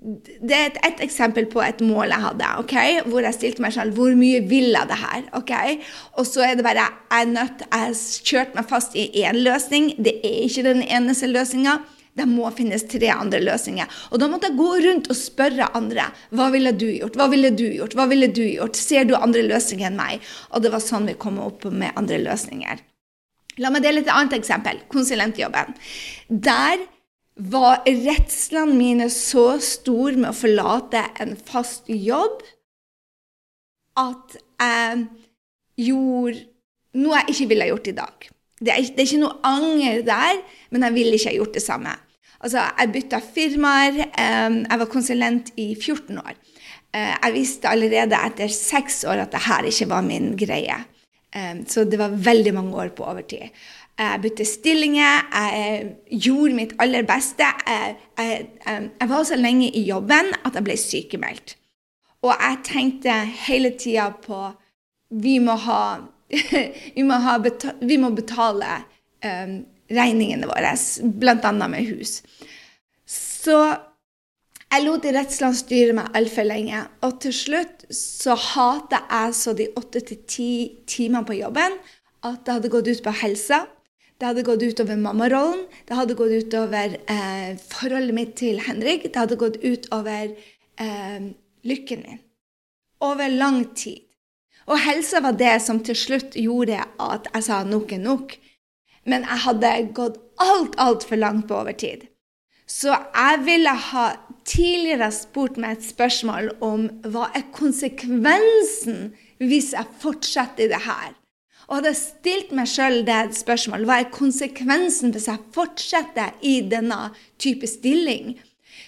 det 0.00 0.54
er 0.56 0.70
et, 0.70 0.78
et, 0.86 1.00
eksempel 1.04 1.44
på 1.52 1.60
et 1.60 1.80
mål 1.84 2.08
jeg 2.08 2.24
hadde, 2.24 2.48
okay? 2.62 3.00
hvor 3.04 3.20
jeg 3.20 3.36
stilte 3.36 3.64
meg 3.64 3.74
selv 3.76 3.98
hvor 3.98 4.14
mye 4.16 4.40
vil 4.48 4.70
jeg 4.72 4.88
det 4.88 4.96
her? 4.96 5.24
Okay? 5.36 5.78
Og 6.16 6.28
så 6.28 6.46
er 6.46 6.56
det 6.56 6.64
bare 6.64 6.86
jeg 7.10 7.28
nødt, 7.34 7.64
jeg 7.66 7.96
kjørte 8.24 8.56
meg 8.56 8.68
fast 8.70 8.96
i 8.96 9.10
én 9.20 9.42
løsning. 9.44 9.92
Det 10.00 10.14
er 10.24 10.44
ikke 10.46 10.64
den 10.70 10.80
eneste 10.86 11.28
løsninga. 11.28 11.82
Det 12.16 12.26
må 12.26 12.48
finnes 12.56 12.82
tre 12.90 13.10
andre 13.12 13.38
løsninger. 13.44 13.90
Og 14.10 14.22
da 14.22 14.28
måtte 14.28 14.48
jeg 14.48 14.58
gå 14.58 14.70
rundt 14.86 15.10
og 15.12 15.18
spørre 15.18 15.68
andre. 15.78 16.08
Hva 16.34 16.48
ville 16.54 16.72
du 16.74 16.88
gjort? 16.88 17.18
Hva 17.20 17.28
ville 17.30 17.52
du 17.54 17.66
gjort? 17.68 17.94
Hva 17.96 18.06
ville 18.10 18.30
du 18.34 18.42
gjort? 18.42 18.80
Ser 18.80 19.04
du 19.06 19.14
andre 19.18 19.44
løsninger 19.46 19.90
enn 19.90 20.00
meg? 20.00 20.24
Og 20.50 20.64
det 20.64 20.72
var 20.72 20.82
sånn 20.84 21.08
vi 21.10 21.18
kom 21.20 21.38
opp 21.44 21.68
med 21.70 21.92
andre 22.00 22.18
løsninger. 22.24 22.80
La 23.60 23.70
meg 23.72 23.84
dele 23.84 24.00
et 24.02 24.10
annet 24.10 24.38
eksempel. 24.40 24.80
Konsulentjobben. 24.90 25.76
Der 26.28 26.82
var 27.36 27.84
redslene 27.86 28.76
mine 28.76 29.08
så 29.12 29.54
store 29.62 30.18
med 30.18 30.32
å 30.32 30.36
forlate 30.36 31.02
en 31.22 31.36
fast 31.38 31.88
jobb 31.88 32.42
at 34.00 34.36
jeg 34.60 35.06
gjorde 35.80 36.46
noe 37.00 37.20
jeg 37.20 37.34
ikke 37.34 37.48
ville 37.52 37.70
gjort 37.70 37.90
i 37.90 37.96
dag. 37.96 38.28
Det 38.60 38.72
er, 38.74 38.86
det 38.92 39.02
er, 39.02 39.06
ikke 39.06 39.22
noe 39.22 39.40
anger 39.46 40.02
der, 40.04 40.40
men 40.74 40.84
jeg 40.84 40.96
ville 40.96 41.16
ikke 41.16 41.36
gjort 41.38 41.56
det 41.56 41.64
samme. 41.64 41.92
Altså, 42.40 42.64
jeg 42.66 42.92
bytta 42.94 43.20
firmaer. 43.24 44.00
Jeg 44.10 44.80
var 44.82 44.90
konsulent 44.90 45.52
i 45.60 45.70
14 45.76 46.18
år. 46.20 46.34
Eh, 46.92 47.14
jeg 47.14 47.34
visste 47.36 47.70
allerede 47.70 48.18
etter 48.18 48.52
seks 48.52 49.04
år 49.08 49.24
at 49.24 49.32
det 49.32 49.44
her 49.46 49.68
ikke 49.70 49.88
var 49.92 50.04
min 50.04 50.34
greie. 50.40 50.80
Så 51.70 51.84
det 51.86 51.94
var 51.94 52.10
veldig 52.10 52.52
mange 52.56 52.74
år 52.74 52.88
på 52.90 53.04
overtid. 53.06 53.52
Jeg 54.00 54.20
bytte 54.22 54.44
stillinger, 54.48 55.26
jeg 55.28 56.20
gjorde 56.24 56.54
mitt 56.56 56.70
aller 56.80 57.04
beste. 57.04 57.44
Jeg, 57.66 57.96
jeg, 58.16 58.46
jeg 58.64 59.08
var 59.10 59.26
så 59.28 59.36
lenge 59.36 59.68
i 59.76 59.82
jobben 59.84 60.30
at 60.40 60.56
jeg 60.56 60.64
ble 60.64 60.76
sykemeldt. 60.80 61.56
Og 62.24 62.32
jeg 62.32 62.62
tenkte 62.64 63.16
hele 63.46 63.74
tida 63.80 64.08
på 64.24 64.38
vi 65.20 65.36
må, 65.42 65.56
ha, 65.66 65.82
vi, 66.96 67.04
må 67.04 67.18
betale, 67.44 67.76
vi 67.84 67.98
må 68.00 68.10
betale 68.16 68.80
um, 69.24 69.54
regningene 69.90 70.48
våre, 70.48 70.72
bl.a. 71.20 71.52
med 71.52 71.88
hus. 71.90 72.20
Så 73.10 73.58
jeg 74.70 74.84
lot 74.86 75.06
redslene 75.10 75.58
styre 75.58 75.96
meg 75.98 76.16
altfor 76.16 76.46
lenge. 76.46 76.84
Og 77.06 77.18
til 77.24 77.34
slutt 77.34 77.88
så 77.94 78.36
hata 78.38 79.02
jeg 79.10 79.34
så 79.34 79.54
de 79.58 79.66
åtte 79.76 80.04
til 80.06 80.22
ti 80.30 80.52
timene 80.88 81.26
på 81.26 81.40
jobben 81.40 81.76
at 82.28 82.44
det 82.46 82.54
hadde 82.54 82.72
gått 82.72 82.90
ut 82.90 83.02
på 83.04 83.14
helsa. 83.24 83.64
Det 84.20 84.28
hadde 84.28 84.42
gått 84.44 84.62
utover 84.62 84.98
mammarollen, 85.00 85.62
det 85.88 85.96
hadde 85.96 86.14
gått 86.18 86.34
utover 86.42 86.98
eh, 87.08 87.54
forholdet 87.70 88.12
mitt 88.12 88.34
til 88.36 88.60
Henrik. 88.60 89.06
Det 89.08 89.16
hadde 89.16 89.38
gått 89.40 89.56
utover 89.64 90.34
eh, 90.76 91.30
lykken 91.64 92.02
min. 92.04 92.20
Over 93.00 93.32
lang 93.32 93.62
tid. 93.72 94.04
Og 94.68 94.76
helsa 94.84 95.22
var 95.24 95.38
det 95.40 95.54
som 95.64 95.80
til 95.80 95.96
slutt 95.96 96.36
gjorde 96.36 96.82
at 97.00 97.30
jeg 97.32 97.46
sa 97.48 97.62
nok 97.64 97.94
er 97.96 98.02
nok. 98.04 98.34
Men 99.08 99.24
jeg 99.24 99.44
hadde 99.46 99.70
gått 99.96 100.20
alt, 100.36 100.76
altfor 100.76 101.16
langt 101.16 101.48
på 101.48 101.56
overtid. 101.62 102.04
Så 102.68 102.92
jeg 102.92 103.40
ville 103.48 103.72
ha 103.72 104.04
tidligere 104.44 105.08
spurt 105.16 105.56
meg 105.56 105.78
et 105.78 105.88
spørsmål 105.88 106.52
om 106.60 106.90
hva 107.08 107.30
er 107.34 107.48
konsekvensen 107.56 109.14
hvis 109.40 109.72
jeg 109.72 109.96
fortsetter 110.04 110.68
i 110.68 110.70
det 110.74 110.84
her? 110.84 111.16
Og 111.70 111.78
hadde 111.78 111.92
jeg 111.92 112.00
stilt 112.02 112.54
meg 112.56 112.66
sjøl 112.66 113.04
det 113.06 113.18
spørsmålet, 113.38 113.86
hva 113.86 114.00
er 114.02 114.08
konsekvensen 114.10 115.12
hvis 115.14 115.28
jeg 115.30 115.44
fortsetter 115.54 116.34
i 116.42 116.56
denne 116.66 117.12
type 117.38 117.68
stilling, 117.70 118.34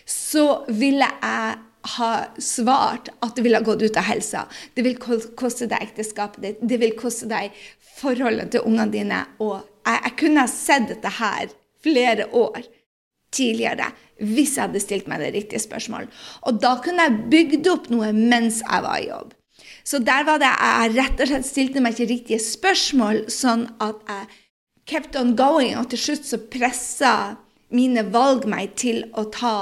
så 0.02 0.64
ville 0.66 1.06
jeg 1.06 1.60
ha 1.94 2.10
svart 2.42 3.10
at 3.22 3.36
det 3.36 3.44
ville 3.46 3.58
ha 3.58 3.66
gått 3.66 3.84
ut 3.86 3.98
av 3.98 4.06
helsa. 4.06 4.44
Det 4.74 4.82
vil 4.86 4.98
koste 4.98 5.70
deg 5.70 5.86
ekteskapet 5.86 6.42
ditt, 6.42 6.62
det 6.62 6.78
vil 6.82 6.94
koste 6.98 7.30
deg 7.30 7.54
forholdet 8.02 8.50
til 8.54 8.66
ungene 8.66 8.90
dine 8.90 9.20
og 9.42 9.60
jeg, 9.86 9.98
jeg 9.98 10.14
kunne 10.18 10.44
ha 10.44 10.50
sett 10.50 10.88
dette 10.90 11.12
her 11.18 11.52
flere 11.82 12.28
år 12.34 12.64
tidligere 13.34 13.90
hvis 14.22 14.56
jeg 14.56 14.68
hadde 14.68 14.82
stilt 14.82 15.08
meg 15.10 15.22
det 15.22 15.32
riktige 15.34 15.62
spørsmålet. 15.62 16.10
Og 16.46 16.58
da 16.62 16.76
kunne 16.82 17.06
jeg 17.08 17.30
bygd 17.32 17.70
opp 17.72 17.88
noe 17.94 18.12
mens 18.14 18.60
jeg 18.62 18.84
var 18.84 18.98
i 18.98 19.08
jobb. 19.08 19.32
Så 19.84 19.98
der 20.02 20.26
var 20.28 20.40
det 20.42 20.50
jeg 20.50 20.94
rett 20.96 21.22
og 21.22 21.30
slett 21.30 21.48
stilte 21.48 21.82
meg 21.82 21.96
ikke 21.96 22.10
riktige 22.12 22.42
spørsmål, 22.42 23.24
sånn 23.32 23.66
at 23.82 24.02
jeg 24.08 24.28
kept 24.88 25.16
on 25.18 25.34
going, 25.38 25.74
og 25.78 25.90
til 25.92 26.00
slutt 26.00 26.26
så 26.26 26.38
pressa 26.52 27.14
mine 27.72 28.04
valg 28.12 28.46
meg 28.50 28.74
til 28.78 29.04
å 29.18 29.24
ta 29.32 29.56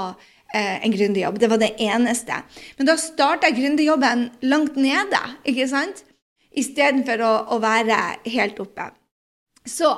eh, 0.53 0.77
en 0.81 0.93
gründerjobb. 0.93 1.39
Det 1.39 1.49
var 1.51 1.61
det 1.61 1.73
eneste. 1.81 2.41
Men 2.77 2.89
da 2.89 2.97
starta 2.99 3.49
jeg 3.49 3.59
gründerjobben 3.61 4.27
langt 4.51 4.79
nede, 4.79 5.21
ikke 5.47 5.69
sant? 5.71 6.03
Istedenfor 6.51 7.23
å, 7.23 7.33
å 7.55 7.61
være 7.63 7.99
helt 8.27 8.59
oppe. 8.61 8.89
Så 9.65 9.93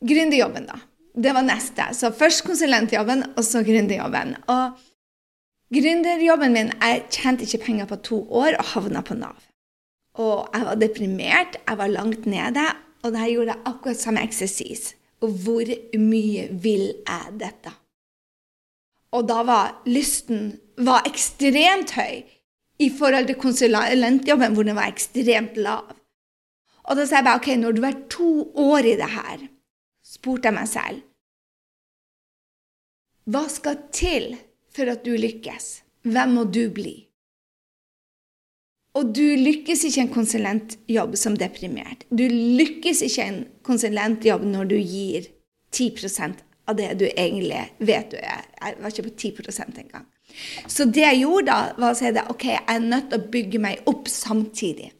gründerjobben, 0.00 0.66
da. 0.66 0.80
Det 1.20 1.32
var 1.34 1.44
neste. 1.46 1.90
Så 1.94 2.12
først 2.16 2.44
konsulentjobben, 2.46 3.32
og 3.36 3.44
så 3.46 3.62
gründerjobben. 3.66 4.36
Og 4.50 4.89
gründerjobben 5.74 6.52
min 6.52 6.72
Jeg 6.80 7.04
tjente 7.10 7.46
ikke 7.46 7.64
penger 7.64 7.86
på 7.90 8.00
to 8.06 8.20
år 8.30 8.58
og 8.58 8.72
havna 8.74 9.02
på 9.06 9.14
Nav. 9.14 9.38
Og 10.18 10.48
jeg 10.52 10.66
var 10.66 10.80
deprimert, 10.80 11.60
jeg 11.68 11.78
var 11.78 11.92
langt 11.92 12.26
nede, 12.26 12.64
og 13.02 13.12
der 13.12 13.30
gjorde 13.30 13.54
jeg 13.54 13.62
akkurat 13.64 14.00
samme 14.00 14.24
eksersis. 14.26 14.94
Og 15.20 15.36
hvor 15.44 15.70
mye 15.98 16.48
vil 16.50 16.90
jeg 17.06 17.38
dette? 17.40 17.72
Og 19.12 19.26
da 19.28 19.42
var 19.46 19.80
lysten 19.86 20.52
var 20.78 21.06
ekstremt 21.08 21.94
høy 21.96 22.22
i 22.80 22.88
forhold 22.98 23.26
til 23.26 23.38
konsulentjobben, 23.40 24.54
hvor 24.54 24.66
den 24.66 24.78
var 24.78 24.90
ekstremt 24.90 25.58
lav. 25.60 25.90
Og 26.88 26.96
da 26.96 27.06
sa 27.06 27.20
jeg 27.20 27.26
bare 27.26 27.40
OK, 27.40 27.48
når 27.58 27.76
du 27.76 27.82
er 27.86 27.98
to 28.10 28.30
år 28.56 28.86
i 28.92 28.98
det 28.98 29.10
her, 29.12 29.42
spurte 30.04 30.48
jeg 30.48 30.56
meg 30.56 30.68
selv 30.70 31.02
Hva 33.30 33.44
skal 33.52 33.76
til 33.94 34.32
for 34.74 34.90
at 34.90 35.04
du 35.06 35.14
lykkes? 35.18 35.80
Hvem 36.08 36.36
må 36.38 36.44
du 36.48 36.64
bli? 36.74 36.96
Og 38.98 39.12
du 39.14 39.22
lykkes 39.38 39.84
ikke 39.86 40.02
en 40.02 40.14
konsulentjobb 40.14 41.16
som 41.18 41.36
deprimert. 41.38 42.06
Du 42.10 42.24
lykkes 42.26 43.04
ikke 43.06 43.26
en 43.26 43.42
konsulentjobb 43.66 44.46
når 44.48 44.70
du 44.72 44.78
gir 44.80 45.28
10% 45.76 46.42
av 46.70 46.78
det 46.78 46.88
du 46.98 47.06
egentlig 47.10 47.62
vet 47.78 48.10
du 48.10 48.18
er. 48.18 48.48
Jeg 48.58 48.80
var 48.80 48.90
ikke 48.90 49.06
på 49.06 49.14
10% 49.44 49.78
engang. 49.84 50.08
Så 50.66 50.86
det 50.86 51.04
jeg 51.04 51.22
gjorde 51.22 51.46
da, 51.50 51.60
var 51.78 51.94
å 51.94 51.98
si 51.98 52.10
at 52.10 52.30
ok, 52.30 52.46
jeg 52.50 52.66
er 52.66 52.82
nødt 52.82 53.10
til 53.10 53.20
å 53.20 53.30
bygge 53.34 53.62
meg 53.62 53.90
opp 53.90 54.10
samtidig. 54.10 54.90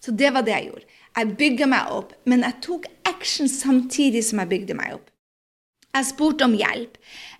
Så 0.00 0.12
det 0.16 0.32
var 0.34 0.44
det 0.44 0.54
jeg 0.54 0.70
gjorde. 0.70 0.86
Jeg 1.18 1.34
bygga 1.40 1.66
meg 1.68 1.92
opp, 1.92 2.12
men 2.30 2.44
jeg 2.46 2.60
tok 2.64 2.86
action 3.08 3.48
samtidig 3.50 4.22
som 4.24 4.40
jeg 4.42 4.52
bygde 4.52 4.76
meg 4.78 4.94
opp. 4.98 5.08
Jeg 5.96 6.08
spurte 6.12 6.46
om 6.46 6.54
hjelp. 6.56 6.98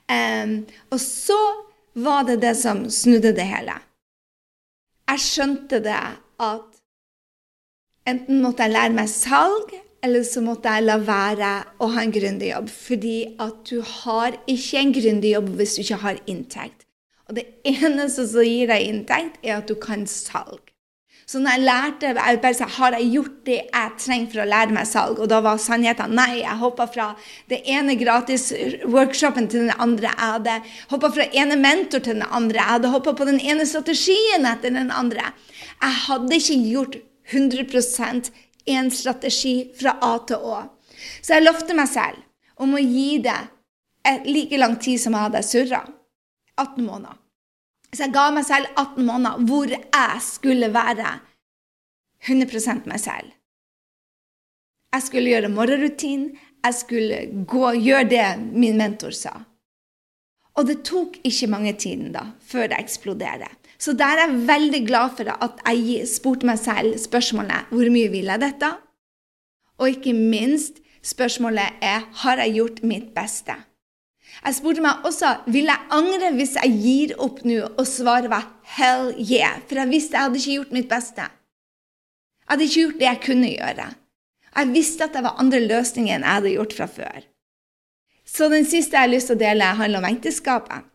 Um, 0.09 0.63
og 0.91 1.01
så 1.05 1.39
var 1.95 2.25
det 2.29 2.41
det 2.43 2.55
som 2.57 2.87
snudde 2.91 3.33
det 3.37 3.47
hele. 3.49 3.77
Jeg 5.09 5.25
skjønte 5.25 5.81
det 5.85 6.01
at 6.45 6.81
enten 8.09 8.43
måtte 8.45 8.67
jeg 8.67 8.75
lære 8.75 8.97
meg 8.97 9.09
salg, 9.11 9.73
eller 10.05 10.23
så 10.23 10.43
måtte 10.45 10.71
jeg 10.71 10.87
la 10.87 10.99
være 11.03 11.53
å 11.83 11.89
ha 11.95 12.05
en 12.05 12.13
gründerjobb. 12.15 12.69
Fordi 12.71 13.17
at 13.43 13.65
du 13.71 13.81
har 13.83 14.37
ikke 14.47 14.85
en 14.85 15.23
jobb 15.25 15.49
hvis 15.59 15.75
du 15.75 15.83
ikke 15.83 16.03
har 16.05 16.21
inntekt. 16.27 16.87
Og 17.29 17.37
det 17.37 17.47
eneste 17.67 18.25
som 18.29 18.47
gir 18.47 18.71
deg 18.71 18.87
inntekt, 18.89 19.41
er 19.43 19.59
at 19.59 19.69
du 19.69 19.75
kan 19.75 20.07
salg. 20.07 20.68
Så 21.29 21.43
når 21.43 21.59
jeg 21.59 21.65
lærte, 21.67 22.11
jeg 22.17 22.41
bare 22.41 22.57
sa, 22.57 22.67
har 22.73 22.95
jeg 22.97 23.11
gjort 23.13 23.35
det 23.45 23.57
jeg 23.59 23.97
trenger 24.01 24.31
for 24.33 24.41
å 24.41 24.47
lære 24.49 24.73
meg 24.73 24.87
salg. 24.89 25.19
Og 25.21 25.29
da 25.29 25.43
var 25.45 25.61
sannheten 25.61 26.15
nei. 26.17 26.39
Jeg 26.41 26.57
hoppa 26.63 26.87
fra 26.89 27.09
det 27.53 27.59
ene 27.69 27.99
gratis-workshopen 28.01 29.51
til 29.53 29.67
den 29.67 29.75
andre. 29.77 30.09
Jeg 30.09 30.33
hadde 30.33 30.55
hoppa 30.95 31.13
fra 31.19 31.29
ene 31.43 31.59
mentor 31.61 32.01
til 32.01 32.17
den 32.17 32.25
andre. 32.25 32.63
Jeg 32.63 32.79
hadde 32.79 32.95
hoppa 32.95 33.13
på 33.19 33.29
den 33.29 33.43
ene 33.45 33.69
strategien 33.69 34.49
etter 34.49 34.73
den 34.73 34.89
andre. 34.89 35.35
Jeg 35.83 36.01
hadde 36.07 36.41
ikke 36.41 36.59
gjort 36.73 36.99
100% 37.29 38.33
én 38.73 38.89
strategi 38.89 39.55
fra 39.77 39.99
A 40.01 40.15
til 40.25 40.49
Å. 40.49 40.65
Så 41.21 41.37
jeg 41.37 41.45
lovte 41.45 41.77
meg 41.77 41.93
selv 41.93 42.25
om 42.57 42.73
å 42.73 42.81
gi 42.81 43.21
det 43.29 43.39
like 44.25 44.57
lang 44.57 44.81
tid 44.81 44.97
som 45.03 45.13
jeg 45.13 45.29
hadde 45.29 45.45
surra. 45.45 45.85
18 46.57 46.89
måneder. 46.89 47.21
Så 47.95 48.05
jeg 48.05 48.15
ga 48.15 48.29
meg 48.35 48.45
selv 48.45 48.69
18 48.77 49.07
måneder 49.07 49.45
hvor 49.49 49.73
jeg 49.73 50.23
skulle 50.25 50.69
være 50.75 51.13
100% 52.29 52.89
meg 52.91 53.01
selv. 53.01 53.33
Jeg 54.95 55.05
skulle 55.05 55.31
gjøre 55.33 55.53
morgenrutin, 55.53 56.31
jeg 56.65 56.75
skulle 56.75 57.21
gå, 57.49 57.65
gjøre 57.77 58.09
det 58.09 58.27
min 58.57 58.79
mentor 58.81 59.15
sa. 59.15 59.35
Og 60.59 60.67
det 60.67 60.81
tok 60.87 61.21
ikke 61.29 61.51
mange 61.53 61.73
tiden 61.79 62.11
da, 62.15 62.33
før 62.43 62.67
det 62.73 62.81
eksploderer. 62.81 63.53
Så 63.79 63.95
der 63.95 64.17
er 64.19 64.25
jeg 64.25 64.47
veldig 64.49 64.81
glad 64.89 65.15
for 65.17 65.31
at 65.31 65.61
jeg 65.69 66.09
spurte 66.11 66.49
meg 66.49 66.59
selv 66.59 66.97
spørsmålet 66.99 67.71
hvor 67.71 67.93
mye 67.95 68.11
vil 68.11 68.33
jeg 68.33 68.43
dette? 68.43 68.73
Og 69.79 69.95
ikke 69.95 70.17
minst 70.17 70.81
spørsmålet 71.07 71.79
er 71.85 72.09
har 72.25 72.43
jeg 72.43 72.57
gjort 72.59 72.83
mitt 72.83 73.13
beste? 73.15 73.55
Jeg 74.39 74.55
spurte 74.55 74.83
meg 74.85 75.07
også 75.09 75.33
vil 75.51 75.71
jeg 75.71 75.89
angre 75.95 76.31
hvis 76.37 76.55
jeg 76.61 76.75
gir 76.83 77.15
opp 77.23 77.41
nå, 77.49 77.63
og 77.75 77.87
svaret 77.89 78.31
var 78.31 78.47
hell 78.77 79.11
yeah. 79.17 79.59
For 79.67 79.81
jeg 79.83 79.91
visste 79.93 80.17
jeg 80.17 80.29
hadde 80.29 80.43
ikke 80.43 80.59
gjort 80.59 80.77
mitt 80.77 80.91
beste. 80.91 81.25
Jeg 81.25 82.53
hadde 82.53 82.69
ikke 82.69 82.85
gjort 82.85 83.01
det 83.01 83.09
jeg 83.09 83.25
kunne 83.25 83.51
gjøre. 83.55 83.89
Jeg 84.59 84.73
visste 84.75 85.07
at 85.07 85.17
det 85.17 85.25
var 85.27 85.41
andre 85.43 85.61
løsninger 85.65 86.15
enn 86.15 86.27
jeg 86.27 86.41
hadde 86.41 86.55
gjort 86.55 86.77
fra 86.79 86.89
før. 86.91 87.27
Så 88.29 88.49
den 88.53 88.67
siste 88.69 88.97
jeg 88.97 89.07
har 89.07 89.13
lyst 89.13 89.31
til 89.31 89.39
å 89.39 89.41
dele, 89.41 89.73
handler 89.79 90.03
om 90.03 90.09
ekteskapet. 90.09 90.89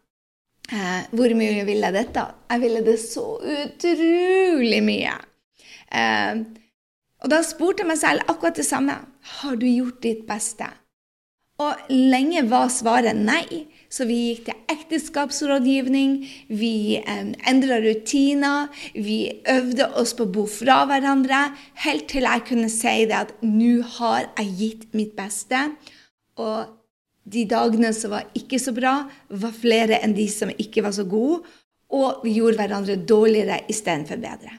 Eh, 0.71 1.05
hvor 1.11 1.33
mye 1.35 1.65
ville 1.67 1.89
jeg 1.89 1.95
dette? 1.95 2.25
Jeg 2.53 2.61
ville 2.63 2.83
det 2.85 2.97
så 3.01 3.25
utrolig 3.41 4.79
mye. 4.85 5.15
Eh, 5.91 6.43
og 7.23 7.31
da 7.31 7.39
spurte 7.45 7.83
jeg 7.83 7.89
meg 7.89 7.99
selv 7.99 8.29
akkurat 8.31 8.59
det 8.59 8.67
samme. 8.67 8.95
Har 9.39 9.59
du 9.59 9.65
gjort 9.67 10.01
ditt 10.05 10.25
beste? 10.29 10.69
Og 11.63 11.89
lenge 11.91 12.43
var 12.49 12.71
svaret 12.73 13.17
nei, 13.17 13.65
så 13.93 14.07
vi 14.09 14.17
gikk 14.29 14.47
til 14.47 14.61
ekteskapsrådgivning. 14.73 16.15
Vi 16.49 16.97
eh, 16.97 17.33
endra 17.49 17.77
rutiner. 17.83 18.71
Vi 18.95 19.17
øvde 19.53 19.89
oss 19.99 20.15
på 20.17 20.25
å 20.25 20.33
bo 20.33 20.45
fra 20.49 20.81
hverandre. 20.89 21.45
Helt 21.85 22.07
til 22.11 22.25
jeg 22.25 22.45
kunne 22.49 22.71
si 22.73 23.03
det 23.09 23.19
at 23.19 23.35
nå 23.45 23.83
har 23.99 24.31
jeg 24.39 24.55
gitt 24.61 24.87
mitt 24.97 25.13
beste. 25.17 25.67
Og 26.41 26.73
de 27.23 27.45
dagene 27.47 27.93
som 27.95 28.15
var 28.15 28.31
ikke 28.35 28.59
så 28.59 28.73
bra, 28.75 28.95
var 29.29 29.53
flere 29.55 30.01
enn 30.03 30.15
de 30.17 30.25
som 30.31 30.51
ikke 30.51 30.83
var 30.83 30.95
så 30.97 31.05
gode. 31.07 31.43
Og 31.93 32.25
vi 32.25 32.39
gjorde 32.39 32.57
hverandre 32.59 32.97
dårligere 32.97 33.61
istedenfor 33.69 34.17
bedre. 34.21 34.57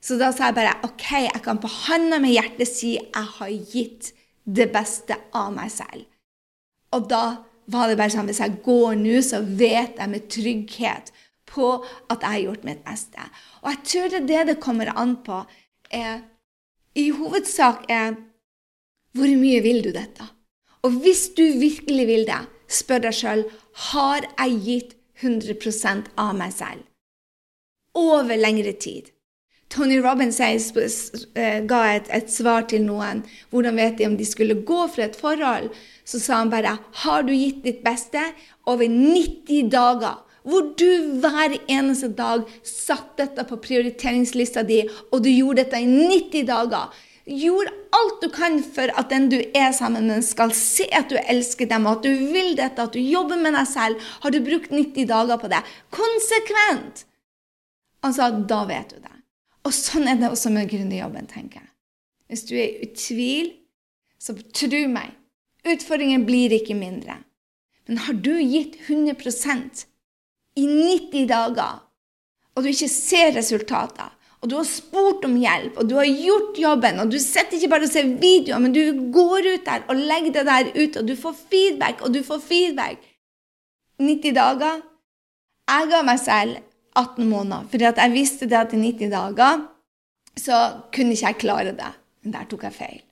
Så 0.00 0.16
da 0.16 0.30
sa 0.32 0.48
jeg 0.48 0.56
bare 0.56 0.78
OK, 0.88 1.10
jeg 1.26 1.42
kan 1.44 1.60
på 1.60 1.68
hånda 1.68 2.22
med 2.22 2.32
hjertet 2.32 2.70
si 2.70 2.94
jeg 2.96 3.26
har 3.36 3.52
gitt 3.52 4.14
det 4.48 4.70
beste 4.72 5.18
av 5.36 5.52
meg 5.52 5.68
selv. 5.74 6.06
Og 6.96 7.08
da 7.10 7.24
var 7.70 7.88
det 7.88 7.98
bare 8.00 8.12
sånn 8.12 8.28
hvis 8.30 8.42
jeg 8.42 8.60
går 8.64 8.96
nå, 8.98 9.20
så 9.22 9.42
vet 9.44 10.00
jeg 10.00 10.10
med 10.10 10.26
trygghet 10.32 11.12
på 11.50 11.70
at 12.10 12.22
jeg 12.22 12.30
har 12.30 12.42
gjort 12.46 12.66
mitt 12.66 12.82
beste. 12.86 13.28
Og 13.62 13.70
jeg 13.72 13.82
tror 13.92 14.10
det 14.10 14.20
er 14.20 14.28
det 14.30 14.42
det 14.52 14.62
kommer 14.62 14.92
an 14.94 15.16
på. 15.26 15.42
Er, 15.90 16.22
I 16.94 17.10
hovedsak 17.14 17.86
er 17.90 18.18
hvor 19.16 19.30
mye 19.40 19.62
vil 19.62 19.82
du 19.82 19.90
dette? 19.94 20.26
Og 20.86 21.02
hvis 21.02 21.28
du 21.36 21.44
virkelig 21.60 22.06
vil 22.06 22.26
det, 22.28 22.42
spør 22.70 23.02
deg 23.06 23.16
sjøl 23.16 23.46
har 23.90 24.26
jeg 24.38 24.60
gitt 24.66 24.92
100% 25.20 26.12
av 26.20 26.36
meg 26.38 26.54
selv 26.54 26.86
over 27.98 28.38
lengre 28.38 28.72
tid. 28.78 29.10
Tony 29.70 29.98
Robbins 30.02 30.40
eh, 30.40 31.60
ga 31.66 31.80
et, 31.94 32.08
et, 32.10 32.30
svar 32.30 32.66
til 32.70 32.82
noen. 32.86 33.22
Hvordan 33.50 33.78
vet 33.78 33.98
de 33.98 34.06
om 34.08 34.16
de 34.18 34.26
skulle 34.26 34.62
gå 34.66 34.80
for 34.90 35.04
et 35.04 35.18
forhold? 35.18 35.70
Så 36.10 36.18
sa 36.18 36.40
han 36.40 36.50
bare 36.50 36.78
Har 37.04 37.22
du 37.22 37.32
gitt 37.34 37.62
ditt 37.64 37.84
beste 37.86 38.22
over 38.66 38.88
90 38.90 39.70
dager? 39.70 40.18
Hvor 40.42 40.72
du 40.80 41.20
hver 41.20 41.58
eneste 41.68 42.08
dag 42.16 42.46
satt 42.64 43.12
dette 43.20 43.44
på 43.44 43.58
prioriteringslista 43.60 44.64
di, 44.64 44.80
og 45.12 45.20
du 45.22 45.28
gjorde 45.28 45.66
dette 45.66 45.82
i 45.84 45.86
90 45.86 46.46
dager. 46.48 46.88
Gjorde 47.28 47.74
alt 47.94 48.24
du 48.24 48.30
kan 48.32 48.56
for 48.64 48.90
at 48.98 49.12
den 49.12 49.28
du 49.30 49.36
er 49.38 49.68
sammen 49.76 50.08
med, 50.08 50.24
skal 50.24 50.54
se 50.56 50.88
at 50.96 51.12
du 51.12 51.18
elsker 51.20 51.68
dem, 51.68 51.84
og 51.86 52.00
at 52.00 52.08
du 52.08 52.32
vil 52.32 52.56
dette, 52.58 52.80
at 52.80 52.96
du 52.96 53.04
jobber 53.04 53.36
med 53.36 53.54
deg 53.58 53.68
selv. 53.68 54.10
Har 54.24 54.32
du 54.32 54.40
brukt 54.42 54.72
90 54.72 55.06
dager 55.12 55.38
på 55.38 55.52
det? 55.52 55.60
Konsekvent! 55.94 57.04
Sa 58.00 58.30
da 58.32 58.64
vet 58.64 58.96
du 58.96 59.04
det. 59.04 59.16
Og 59.68 59.76
sånn 59.76 60.08
er 60.08 60.16
det 60.16 60.32
også 60.32 60.50
med 60.54 60.72
gründerjobben, 60.72 61.28
tenker 61.28 61.60
jeg. 61.60 61.70
Hvis 62.32 62.46
du 62.48 62.54
er 62.56 62.80
i 62.80 62.88
tvil, 62.96 63.52
så 64.16 64.32
tro 64.56 64.80
meg, 64.88 65.12
utfordringen 65.66 66.24
blir 66.28 66.54
ikke 66.56 66.76
mindre. 66.78 67.20
Men 67.88 68.04
har 68.06 68.16
du 68.22 68.36
gitt 68.38 68.78
100% 68.86 69.84
i 70.60 70.66
90 70.66 71.28
dager, 71.30 71.82
og 72.54 72.64
du 72.64 72.70
ikke 72.70 72.90
ser 72.92 73.34
resultater, 73.36 74.10
og 74.40 74.48
du 74.48 74.56
har 74.56 74.68
spurt 74.68 75.24
om 75.28 75.36
hjelp, 75.36 75.76
og 75.76 75.88
du 75.90 75.96
har 75.98 76.08
gjort 76.08 76.58
jobben, 76.58 77.00
og 77.02 77.10
du 77.12 77.18
sitter 77.20 77.58
ikke 77.58 77.72
bare 77.74 77.88
og 77.88 77.92
ser 77.92 78.08
videoer, 78.22 78.62
men 78.62 78.72
du 78.72 78.82
går 79.12 79.50
ut 79.54 79.66
der 79.66 79.84
og 79.90 80.00
legger 80.00 80.38
det 80.38 80.46
der 80.48 80.70
ut, 80.76 80.96
og 80.96 81.08
du 81.08 81.14
får 81.18 81.36
feedback, 81.52 82.00
og 82.00 82.14
du 82.14 82.22
får 82.24 82.40
feedback 82.46 83.04
90 84.00 84.32
dager 84.36 84.80
Jeg 85.70 85.86
ga 85.90 85.98
meg 86.02 86.18
selv 86.18 86.56
18 86.98 87.28
måneder. 87.28 87.68
Fordi 87.70 87.84
jeg 87.84 88.12
visste 88.12 88.48
det 88.50 88.58
at 88.58 88.72
i 88.74 88.80
90 88.80 89.12
dager 89.12 89.60
så 90.38 90.56
kunne 90.94 91.14
ikke 91.14 91.26
jeg 91.26 91.38
klare 91.44 91.76
det. 91.76 91.92
Men 92.24 92.34
der 92.34 92.48
tok 92.50 92.64
jeg 92.66 92.74
feil. 92.74 93.02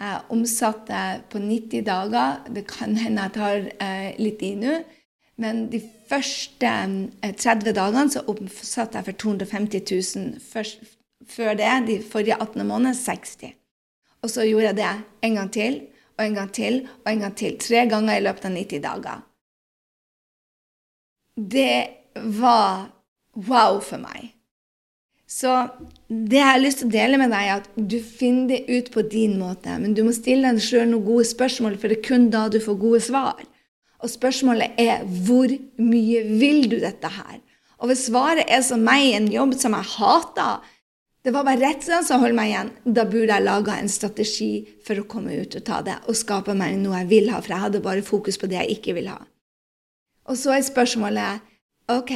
Jeg 0.00 0.24
omsatte 0.34 1.00
på 1.30 1.38
90 1.38 1.84
dager 1.86 2.40
Det 2.50 2.64
kan 2.66 2.96
hende 2.98 3.22
jeg 3.28 3.34
tar 3.36 3.68
eh, 3.78 4.10
litt 4.18 4.42
i 4.42 4.54
nå. 4.58 4.80
Men 5.38 5.68
de 5.70 5.80
første 6.10 6.70
eh, 7.22 7.34
30 7.34 7.74
dagene 7.74 8.10
så 8.10 8.24
omsatte 8.30 8.98
jeg 8.98 9.08
for 9.08 9.20
250 9.22 9.84
000. 10.16 10.40
Først, 10.42 10.82
før 11.26 11.54
det, 11.58 11.70
de 11.88 12.00
forrige 12.02 12.38
18 12.40 12.66
månedene, 12.66 12.94
60 12.94 13.54
Og 14.22 14.30
så 14.30 14.46
gjorde 14.48 14.72
jeg 14.72 14.80
det 14.82 14.94
en 15.28 15.34
gang 15.40 15.52
til. 15.52 15.82
og 16.18 16.24
en 16.24 16.34
gang 16.34 16.52
til 16.52 16.88
og 17.04 17.12
en 17.12 17.20
gang 17.20 17.36
til. 17.36 17.58
Tre 17.58 17.86
ganger 17.90 18.16
i 18.16 18.22
løpet 18.22 18.44
av 18.44 18.52
90 18.54 18.82
dager. 18.82 19.22
Det 21.34 21.86
var 22.14 22.90
wow 23.34 23.80
for 23.80 23.98
meg. 23.98 24.30
Så 25.34 25.50
det 26.06 26.38
jeg 26.38 26.46
har 26.46 26.60
lyst 26.62 26.82
til 26.82 26.90
å 26.92 26.94
dele 26.94 27.18
med 27.18 27.32
deg, 27.34 27.48
er 27.48 27.62
at 27.62 27.66
du 27.74 27.96
finner 27.98 28.52
det 28.52 28.68
ut 28.70 28.90
på 28.94 29.02
din 29.10 29.34
måte. 29.40 29.72
Men 29.82 29.96
du 29.96 30.04
må 30.06 30.12
stille 30.14 30.52
deg 30.52 30.62
sjøl 30.62 30.86
noen 30.92 31.06
gode 31.08 31.26
spørsmål, 31.26 31.74
for 31.80 31.90
det 31.90 31.98
er 31.98 32.06
kun 32.06 32.28
da 32.30 32.44
du 32.52 32.60
får 32.62 32.78
gode 32.78 33.00
svar. 33.02 33.40
Og 34.04 34.12
spørsmålet 34.12 34.78
er 34.78 35.02
hvor 35.26 35.50
mye 35.80 36.22
vil 36.38 36.68
du 36.70 36.76
dette 36.78 37.10
her? 37.10 37.40
Og 37.82 37.90
hvis 37.90 38.06
svaret 38.06 38.46
er 38.46 38.62
som 38.62 38.84
meg, 38.86 39.10
en 39.16 39.26
jobb 39.32 39.56
som 39.58 39.74
jeg 39.74 39.90
hater, 39.96 40.70
det 41.24 41.32
var 41.34 41.48
bare 41.48 41.62
redselen 41.64 42.04
som 42.06 42.22
holdt 42.22 42.36
meg 42.36 42.52
igjen, 42.52 42.70
da 42.84 43.06
burde 43.08 43.32
jeg 43.32 43.46
laga 43.48 43.78
en 43.80 43.90
strategi 43.90 44.52
for 44.86 45.00
å 45.00 45.06
komme 45.08 45.34
ut 45.40 45.56
og 45.56 45.66
ta 45.66 45.80
det 45.82 45.96
og 46.04 46.18
skape 46.20 46.54
meg 46.54 46.76
noe 46.82 47.00
jeg 47.00 47.10
vil 47.10 47.30
ha, 47.32 47.40
for 47.40 47.56
jeg 47.56 47.64
hadde 47.64 47.82
bare 47.84 48.04
fokus 48.06 48.38
på 48.38 48.50
det 48.52 48.60
jeg 48.60 48.78
ikke 48.78 48.98
vil 49.00 49.10
ha. 49.10 49.18
Og 50.28 50.38
så 50.38 50.54
er 50.54 50.68
spørsmålet 50.68 51.42
OK, 51.90 52.14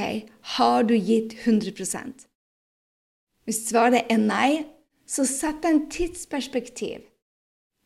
har 0.54 0.86
du 0.88 0.94
gitt 0.94 1.34
100 1.40 2.27
Hvis 3.48 3.64
svaret 3.70 4.10
er 4.12 4.20
nei, 4.20 4.66
så 5.08 5.24
sett 5.24 5.64
en 5.64 5.86
tidsperspektiv 5.88 7.06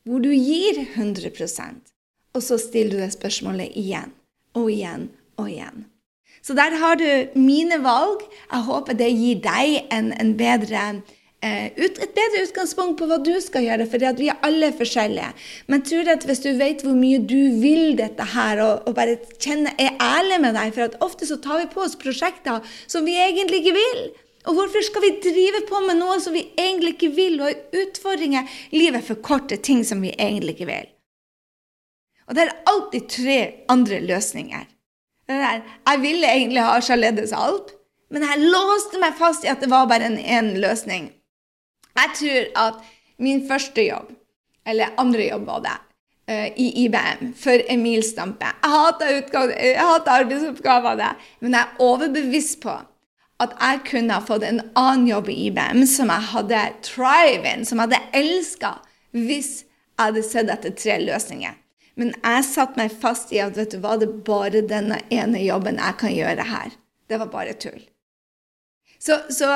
hvor 0.02 0.19
du 0.19 0.33
gir 0.35 0.81
100% 0.97 1.92
og 2.33 2.45
så 2.45 2.59
stiller 2.61 2.97
du 2.97 3.02
det 3.02 3.14
spørsmålet 3.14 3.75
igjen 3.78 4.12
og 4.59 4.69
igjen 4.73 5.09
og 5.40 5.49
igjen. 5.50 5.88
Så 6.42 6.57
der 6.59 6.75
har 6.81 6.97
du 6.99 7.38
mine 7.38 7.78
valg. 7.85 8.25
Jeg 8.50 8.66
håper 8.66 8.97
det 8.99 9.11
gir 9.14 9.42
deg 9.45 9.92
en, 9.95 10.11
en 10.19 10.33
bedre 10.38 10.81
eh, 11.45 11.69
ut, 11.76 12.00
et 12.02 12.16
bedre 12.16 12.42
utgangspunkt 12.49 12.99
på 12.99 13.07
hva 13.07 13.21
du 13.23 13.35
skal 13.45 13.69
gjøre, 13.69 13.87
for 13.87 14.02
vi 14.19 14.31
er 14.33 14.40
alle 14.42 14.73
forskjellige. 14.75 15.31
Men 15.71 15.85
tror 15.87 16.11
at 16.16 16.26
hvis 16.26 16.42
du 16.42 16.50
vet 16.59 16.83
hvor 16.83 16.99
mye 16.99 17.21
du 17.21 17.38
vil 17.62 17.95
dette 18.00 18.26
her, 18.35 18.64
og, 18.64 18.88
og 18.88 18.97
bare 18.99 19.21
kjenner, 19.37 19.76
er 19.78 19.95
ærlig 20.02 20.40
med 20.42 20.59
deg 20.59 20.75
For 20.75 20.99
ofte 21.07 21.28
så 21.28 21.38
tar 21.45 21.62
vi 21.62 21.71
på 21.71 21.85
oss 21.85 21.99
prosjekter 22.00 22.75
som 22.90 23.07
vi 23.07 23.21
egentlig 23.21 23.62
ikke 23.62 23.78
vil. 23.78 24.04
Og 24.42 24.56
hvorfor 24.56 24.82
skal 24.82 25.04
vi 25.04 25.12
drive 25.22 25.62
på 25.68 25.80
med 25.87 26.00
noe 26.00 26.18
som 26.20 26.34
vi 26.34 26.49
egentlig 26.58 26.96
ikke 26.96 27.12
vil, 27.14 27.38
og 27.44 27.78
utfordringer? 27.78 28.49
Livet 28.75 29.04
forkorter 29.06 29.22
for 29.22 29.28
korte 29.28 29.61
ting 29.62 29.84
som 29.87 30.02
vi 30.02 30.14
egentlig 30.18 30.56
ikke 30.56 30.70
vil. 30.70 30.88
Og 32.26 32.34
det 32.34 32.46
er 32.46 32.56
alltid 32.70 33.08
tre 33.11 33.38
andre 33.70 34.00
løsninger. 34.00 34.66
Jeg 35.28 36.00
ville 36.02 36.26
egentlig 36.26 36.62
ha 36.62 36.80
Charledes 36.80 37.32
Alp, 37.32 37.70
men 38.11 38.25
jeg 38.26 38.50
låste 38.52 39.00
meg 39.00 39.16
fast 39.18 39.46
i 39.46 39.50
at 39.52 39.62
det 39.62 39.70
var 39.72 39.88
bare 39.90 40.11
en 40.11 40.18
én 40.18 40.52
løsning. 40.61 41.12
Jeg 41.96 42.14
tror 42.18 42.68
at 42.68 42.82
min 43.22 43.46
første 43.49 43.84
jobb, 43.87 44.12
eller 44.66 44.94
andre 44.99 45.28
jobb 45.28 45.46
var 45.46 45.61
det, 45.64 45.76
eh, 46.28 46.49
i 46.56 46.84
IBM 46.84 47.34
for 47.37 47.62
Emil 47.68 48.02
Stampe 48.02 48.46
Jeg 48.62 49.78
hata 49.78 50.11
arbeidsoppgavene, 50.11 51.14
men 51.40 51.52
jeg 51.52 51.61
er 51.61 51.84
overbevist 51.84 52.61
på 52.61 52.78
at 53.42 53.54
jeg 53.58 53.82
kunne 53.88 54.16
ha 54.16 54.25
fått 54.25 54.44
en 54.46 54.61
annen 54.78 55.08
jobb 55.11 55.30
i 55.32 55.38
IBM 55.49 55.84
som 55.88 56.12
jeg 56.12 56.30
hadde 56.32 56.62
thrive 56.87 57.54
in, 57.54 57.66
som 57.68 57.80
jeg 57.80 57.90
hadde 57.90 58.18
elska, 58.22 58.76
hvis 59.16 59.52
jeg 59.62 60.04
hadde 60.06 60.25
sett 60.26 60.52
etter 60.52 60.75
tre 60.78 60.99
løsninger. 61.02 61.58
Men 62.00 62.14
jeg 62.22 62.44
satte 62.49 62.80
meg 62.80 62.94
fast 63.02 63.32
i 63.34 63.40
at 63.44 63.56
vet 63.58 63.75
du 63.75 63.80
hva, 63.82 63.99
det 64.00 64.08
er 64.08 64.20
bare 64.26 64.62
denne 64.64 65.02
ene 65.12 65.42
jobben 65.44 65.80
jeg 65.80 65.99
kan 66.00 66.14
gjøre 66.14 66.46
her. 66.49 66.76
Det 67.11 67.18
var 67.20 67.32
bare 67.32 67.56
tull. 67.61 67.82
Så, 69.02 69.18
så 69.28 69.50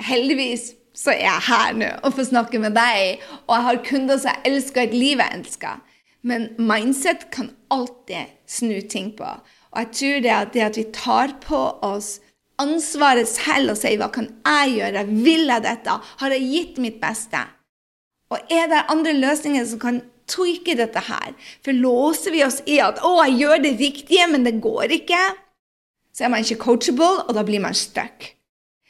heldigvis 0.00 0.72
så 0.96 1.12
er 1.12 1.24
jeg 1.24 1.46
her 1.48 1.76
nå 1.76 1.88
og 2.04 2.14
får 2.16 2.30
snakke 2.30 2.60
med 2.62 2.76
deg, 2.76 3.22
og 3.48 3.56
jeg 3.56 3.66
har 3.68 3.82
kunder 3.88 4.20
som 4.20 4.32
jeg 4.32 4.52
elsker, 4.52 4.86
et 4.86 4.96
liv 4.96 5.20
jeg 5.20 5.40
elsker. 5.40 5.80
Men 6.22 6.52
mindset 6.60 7.26
kan 7.34 7.50
alltid 7.72 8.30
snu 8.46 8.78
ting 8.88 9.10
på. 9.18 9.26
Og 9.72 9.78
jeg 9.80 9.90
tror 9.98 10.20
det 10.22 10.32
at, 10.36 10.52
det 10.54 10.66
at 10.68 10.78
vi 10.78 10.84
tar 10.94 11.34
på 11.42 11.62
oss 11.82 12.20
ansvaret 12.62 13.28
selv 13.28 13.74
og 13.74 13.80
sier 13.80 13.98
hva 14.00 14.08
kan 14.14 14.30
jeg 14.46 14.78
gjøre, 14.78 15.04
vil 15.26 15.50
jeg 15.50 15.66
dette, 15.66 15.98
har 16.22 16.34
jeg 16.34 16.48
gitt 16.48 16.80
mitt 16.82 16.98
beste? 17.02 17.42
Og 18.32 18.52
er 18.52 18.70
det 18.70 18.86
andre 18.92 19.12
løsninger 19.18 19.66
som 19.68 19.82
kan 19.82 20.00
tweake 20.30 20.76
dette 20.78 21.02
her. 21.08 21.32
For 21.64 21.76
låser 21.76 22.34
vi 22.34 22.44
oss 22.44 22.60
i 22.66 22.78
at 22.80 23.00
'å, 23.00 23.12
jeg 23.26 23.38
gjør 23.42 23.62
det 23.62 23.78
riktige, 23.80 24.28
men 24.30 24.44
det 24.44 24.60
går 24.60 24.94
ikke', 24.98 25.36
så 26.12 26.24
er 26.24 26.28
man 26.28 26.44
ikke 26.44 26.62
coachable, 26.64 27.24
og 27.28 27.34
da 27.34 27.42
blir 27.42 27.60
man 27.60 27.74
stuck. 27.74 28.34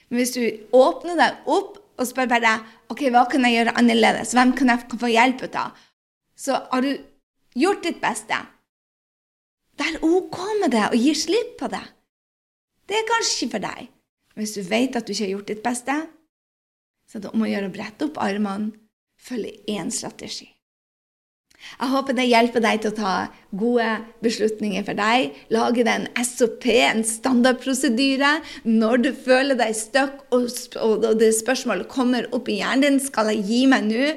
Men 0.09 0.19
hvis 0.19 0.35
du 0.35 0.45
åpner 0.73 1.17
deg 1.17 1.33
opp 1.47 1.79
og 1.99 2.07
spør 2.07 2.29
bare 2.29 2.61
'OK, 2.91 3.11
hva 3.11 3.29
kan 3.31 3.45
jeg 3.45 3.57
gjøre 3.57 3.79
annerledes? 3.79 4.33
Hvem 4.33 4.53
kan 4.57 4.69
jeg 4.69 5.01
få 5.01 5.07
hjelp 5.07 5.43
av?' 5.55 5.73
Så 6.37 6.61
har 6.73 6.81
du 6.81 6.99
gjort 7.55 7.83
ditt 7.83 8.01
beste. 8.01 8.35
Det 9.79 9.87
er 9.87 10.05
OK 10.05 10.39
med 10.61 10.71
det 10.71 10.85
og 10.91 10.97
gi 10.97 11.15
slipp 11.15 11.59
på 11.59 11.69
det. 11.69 11.83
Det 12.93 12.99
er 13.01 13.09
kanskje 13.09 13.37
ikke 13.47 13.55
for 13.55 13.65
deg. 13.65 13.85
Hvis 14.37 14.53
du 14.53 14.65
vet 14.69 14.97
at 14.97 15.07
du 15.07 15.15
ikke 15.15 15.25
har 15.25 15.37
gjort 15.37 15.49
ditt 15.49 15.63
beste, 15.65 15.95
så 17.09 17.17
er 17.19 17.23
det 17.25 17.31
om 17.33 17.45
å 17.45 17.49
gjøre 17.49 17.69
å 17.71 17.73
brette 17.73 18.09
opp 18.09 18.19
armene, 18.21 18.75
følge 19.17 19.55
én 19.71 19.89
strategi. 19.93 20.51
Jeg 21.63 21.89
håper 21.93 22.17
det 22.19 22.27
hjelper 22.27 22.65
deg 22.65 22.81
til 22.83 22.91
å 22.91 22.97
ta 22.97 23.13
gode 23.55 23.87
beslutninger 24.25 24.85
for 24.85 24.99
deg. 24.99 25.39
Lage 25.55 25.85
deg 25.87 25.93
en 25.95 26.27
SOP, 26.27 26.67
en 26.75 27.05
standardprosedyre. 27.07 28.33
Når 28.67 29.05
du 29.07 29.11
føler 29.15 29.57
deg 29.57 29.77
stuck 29.79 30.27
og, 30.35 30.51
og 30.83 31.07
det 31.23 31.31
spørsmålet 31.39 31.89
kommer 31.93 32.29
opp 32.35 32.51
i 32.51 32.59
hjernen 32.59 32.85
din, 32.85 33.01
skal 33.01 33.31
jeg 33.33 33.47
gi 33.49 33.63
meg 33.71 33.89
nå? 33.89 34.13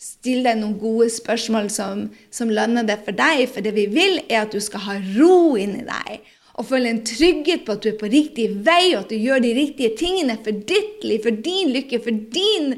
Still 0.00 0.46
deg 0.48 0.56
noen 0.56 0.78
gode 0.80 1.10
spørsmål 1.12 1.68
som, 1.70 2.06
som 2.32 2.50
lønner 2.50 2.88
det 2.88 3.02
for 3.04 3.14
deg. 3.14 3.44
For 3.52 3.62
det 3.62 3.76
vi 3.76 3.84
vil, 3.92 4.22
er 4.26 4.46
at 4.46 4.56
du 4.56 4.64
skal 4.64 4.86
ha 4.88 4.98
ro 5.20 5.58
inni 5.60 5.84
deg. 5.84 6.24
Og 6.60 6.66
føle 6.68 6.90
en 6.92 7.04
trygghet 7.08 7.64
på 7.64 7.76
at 7.76 7.84
du 7.84 7.88
er 7.88 8.00
på 8.00 8.10
riktig 8.12 8.50
vei, 8.66 8.92
og 8.92 9.06
at 9.06 9.12
du 9.12 9.16
gjør 9.16 9.40
de 9.40 9.54
riktige 9.56 9.94
tingene 9.96 10.36
for 10.44 10.52
ditt 10.52 11.06
liv, 11.06 11.22
for 11.24 11.38
din 11.46 11.72
lykke, 11.72 12.02
for 12.04 12.26
din 12.34 12.74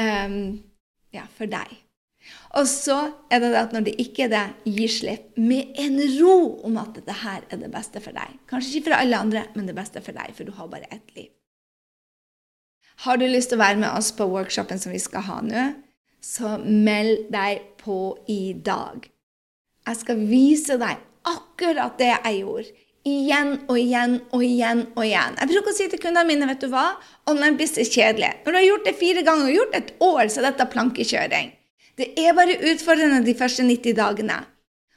um, 0.00 0.38
Ja, 1.14 1.24
for 1.36 1.48
deg. 1.48 1.70
Og 2.56 2.66
så 2.68 2.96
er 3.32 3.40
det 3.40 3.52
det 3.52 3.60
at 3.60 3.72
når 3.72 3.84
det 3.86 3.94
ikke 4.02 4.26
er 4.26 4.32
det, 4.32 4.44
gi 4.68 4.88
slipp 4.90 5.38
med 5.40 5.76
en 5.80 5.96
ro 6.18 6.36
om 6.66 6.76
at 6.80 6.94
dette 6.96 7.14
her 7.22 7.44
er 7.52 7.60
det 7.60 7.70
beste 7.72 8.02
for 8.04 8.16
deg. 8.16 8.36
Kanskje 8.50 8.78
ikke 8.78 8.90
for 8.90 8.98
alle 8.98 9.20
andre, 9.20 9.44
men 9.56 9.68
det 9.68 9.76
beste 9.76 10.02
for 10.04 10.16
deg, 10.16 10.32
for 10.36 10.48
du 10.48 10.52
har 10.56 10.70
bare 10.72 10.88
ett 10.90 11.12
liv. 11.16 11.30
Har 13.04 13.20
du 13.20 13.26
lyst 13.28 13.52
til 13.52 13.60
å 13.60 13.64
være 13.64 13.80
med 13.82 13.92
oss 13.92 14.08
på 14.16 14.28
workshopen 14.30 14.80
som 14.80 14.94
vi 14.94 15.00
skal 15.02 15.26
ha 15.28 15.40
nå, 15.44 15.66
så 16.24 16.56
meld 16.64 17.28
deg 17.32 17.62
på 17.82 18.16
i 18.32 18.56
dag. 18.66 19.04
Jeg 19.86 20.00
skal 20.00 20.24
vise 20.26 20.78
deg 20.80 21.04
akkurat 21.28 22.00
det 22.00 22.10
jeg 22.10 22.40
gjorde. 22.40 22.85
Igjen 23.06 23.52
og 23.68 23.76
igjen 23.78 24.16
og 24.34 24.42
igjen 24.42 24.80
og 24.96 25.04
igjen. 25.04 25.36
Jeg 25.38 25.50
bruker 25.52 25.70
å 25.70 25.76
si 25.76 25.86
til 25.92 26.00
kundene 26.02 26.26
mine 26.26 26.48
vet 26.50 26.64
du 26.64 26.66
hva, 26.72 26.96
online 27.30 27.54
business 27.60 27.92
kjedelig. 27.94 28.32
Når 28.42 28.50
du 28.50 28.58
har 28.58 28.66
gjort 28.66 28.88
det 28.88 28.96
fire 28.98 29.22
ganger 29.26 29.46
og 29.46 29.56
gjort 29.60 29.76
et 29.78 29.92
år, 30.02 30.24
så 30.26 30.40
er 30.40 30.48
dette 30.48 30.66
plankekjøring. 30.72 31.52
Det 31.96 32.08
er 32.18 32.34
bare 32.36 32.58
utfordrende 32.72 33.22
de 33.24 33.34
første 33.38 33.64
90 33.64 33.94
dagene. 33.96 34.40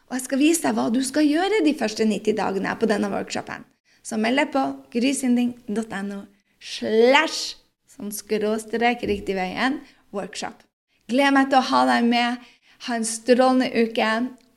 Og 0.10 0.18
jeg 0.18 0.26
skal 0.26 0.42
vise 0.42 0.66
deg 0.66 0.76
hva 0.80 0.88
du 0.90 1.04
skal 1.06 1.28
gjøre 1.30 1.62
de 1.64 1.76
første 1.78 2.08
90 2.10 2.38
dagene 2.40 2.74
på 2.82 2.90
denne 2.90 3.12
workshopen. 3.14 3.68
Så 4.02 4.18
meld 4.18 4.42
deg 4.42 4.50
på 4.56 4.64
grysynding.no 4.96 6.24
slash 6.60 7.60
sånn 7.94 8.12
skråstrek 8.16 9.06
riktig 9.06 9.38
veien 9.38 9.80
workshop. 10.16 10.66
Gleder 11.10 11.36
meg 11.36 11.52
til 11.52 11.62
å 11.62 11.68
ha 11.70 11.86
deg 11.94 12.10
med. 12.10 12.50
Ha 12.88 12.98
en 12.98 13.06
strålende 13.06 13.70
uke. 13.76 14.10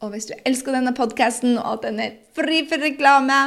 Og 0.03 0.11
hvis 0.11 0.27
du 0.27 0.35
elsker 0.49 0.75
denne 0.75 0.95
podkasten, 0.97 1.55
og 1.61 1.79
at 1.79 1.87
den 1.87 2.01
er 2.03 2.19
fri 2.35 2.65
for 2.69 2.83
reklame, 2.83 3.39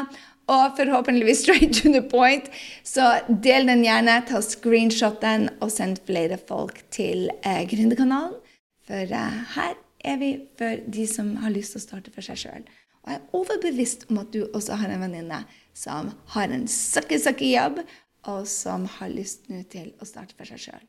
og 0.48 0.76
forhåpentligvis 0.78 1.42
straight 1.42 1.74
to 1.74 1.90
the 1.90 2.04
point, 2.06 2.48
så 2.86 3.20
del 3.28 3.68
den 3.68 3.84
gjerne. 3.84 4.20
Ta 4.30 4.42
screenshot 4.46 5.18
den, 5.24 5.50
og 5.60 5.74
send 5.74 6.04
flere 6.06 6.38
folk 6.38 6.84
til 6.94 7.28
eh, 7.42 7.64
Gründerkanalen. 7.70 8.38
For 8.86 9.18
eh, 9.18 9.40
her 9.56 9.76
er 10.06 10.22
vi 10.22 10.32
for 10.60 10.86
de 10.86 11.08
som 11.10 11.34
har 11.42 11.54
lyst 11.54 11.74
til 11.74 11.82
å 11.82 11.88
starte 11.88 12.14
for 12.14 12.26
seg 12.26 12.40
sjøl. 12.44 12.66
Og 13.06 13.12
jeg 13.12 13.20
er 13.20 13.38
overbevist 13.38 14.08
om 14.10 14.22
at 14.22 14.32
du 14.34 14.46
også 14.46 14.78
har 14.82 14.94
en 14.94 15.02
venninne 15.02 15.44
som 15.78 16.14
har 16.38 16.54
en 16.54 16.70
sucky-sucky-jobb, 16.70 17.82
og 18.30 18.48
som 18.50 18.88
har 18.98 19.12
lyst 19.14 19.50
nå 19.52 19.62
til 19.70 19.92
å 20.02 20.08
starte 20.08 20.38
for 20.38 20.50
seg 20.50 20.62
sjøl. 20.70 20.86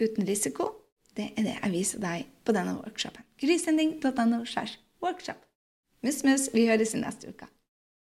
Uten 0.00 0.28
risiko. 0.28 0.72
Det 1.18 1.32
er 1.34 1.46
det 1.48 1.54
jeg 1.56 1.74
viser 1.74 2.02
deg 2.02 2.28
på 2.46 2.54
denne 2.54 2.76
workshopen. 2.78 3.24
Grisending.no. 3.42 4.44
workshop. 5.02 5.40
Mus, 6.06 6.22
mus, 6.22 6.48
vi 6.54 6.68
høres 6.68 6.94
i 6.94 7.00
neste 7.02 7.32
uke. 7.32 7.48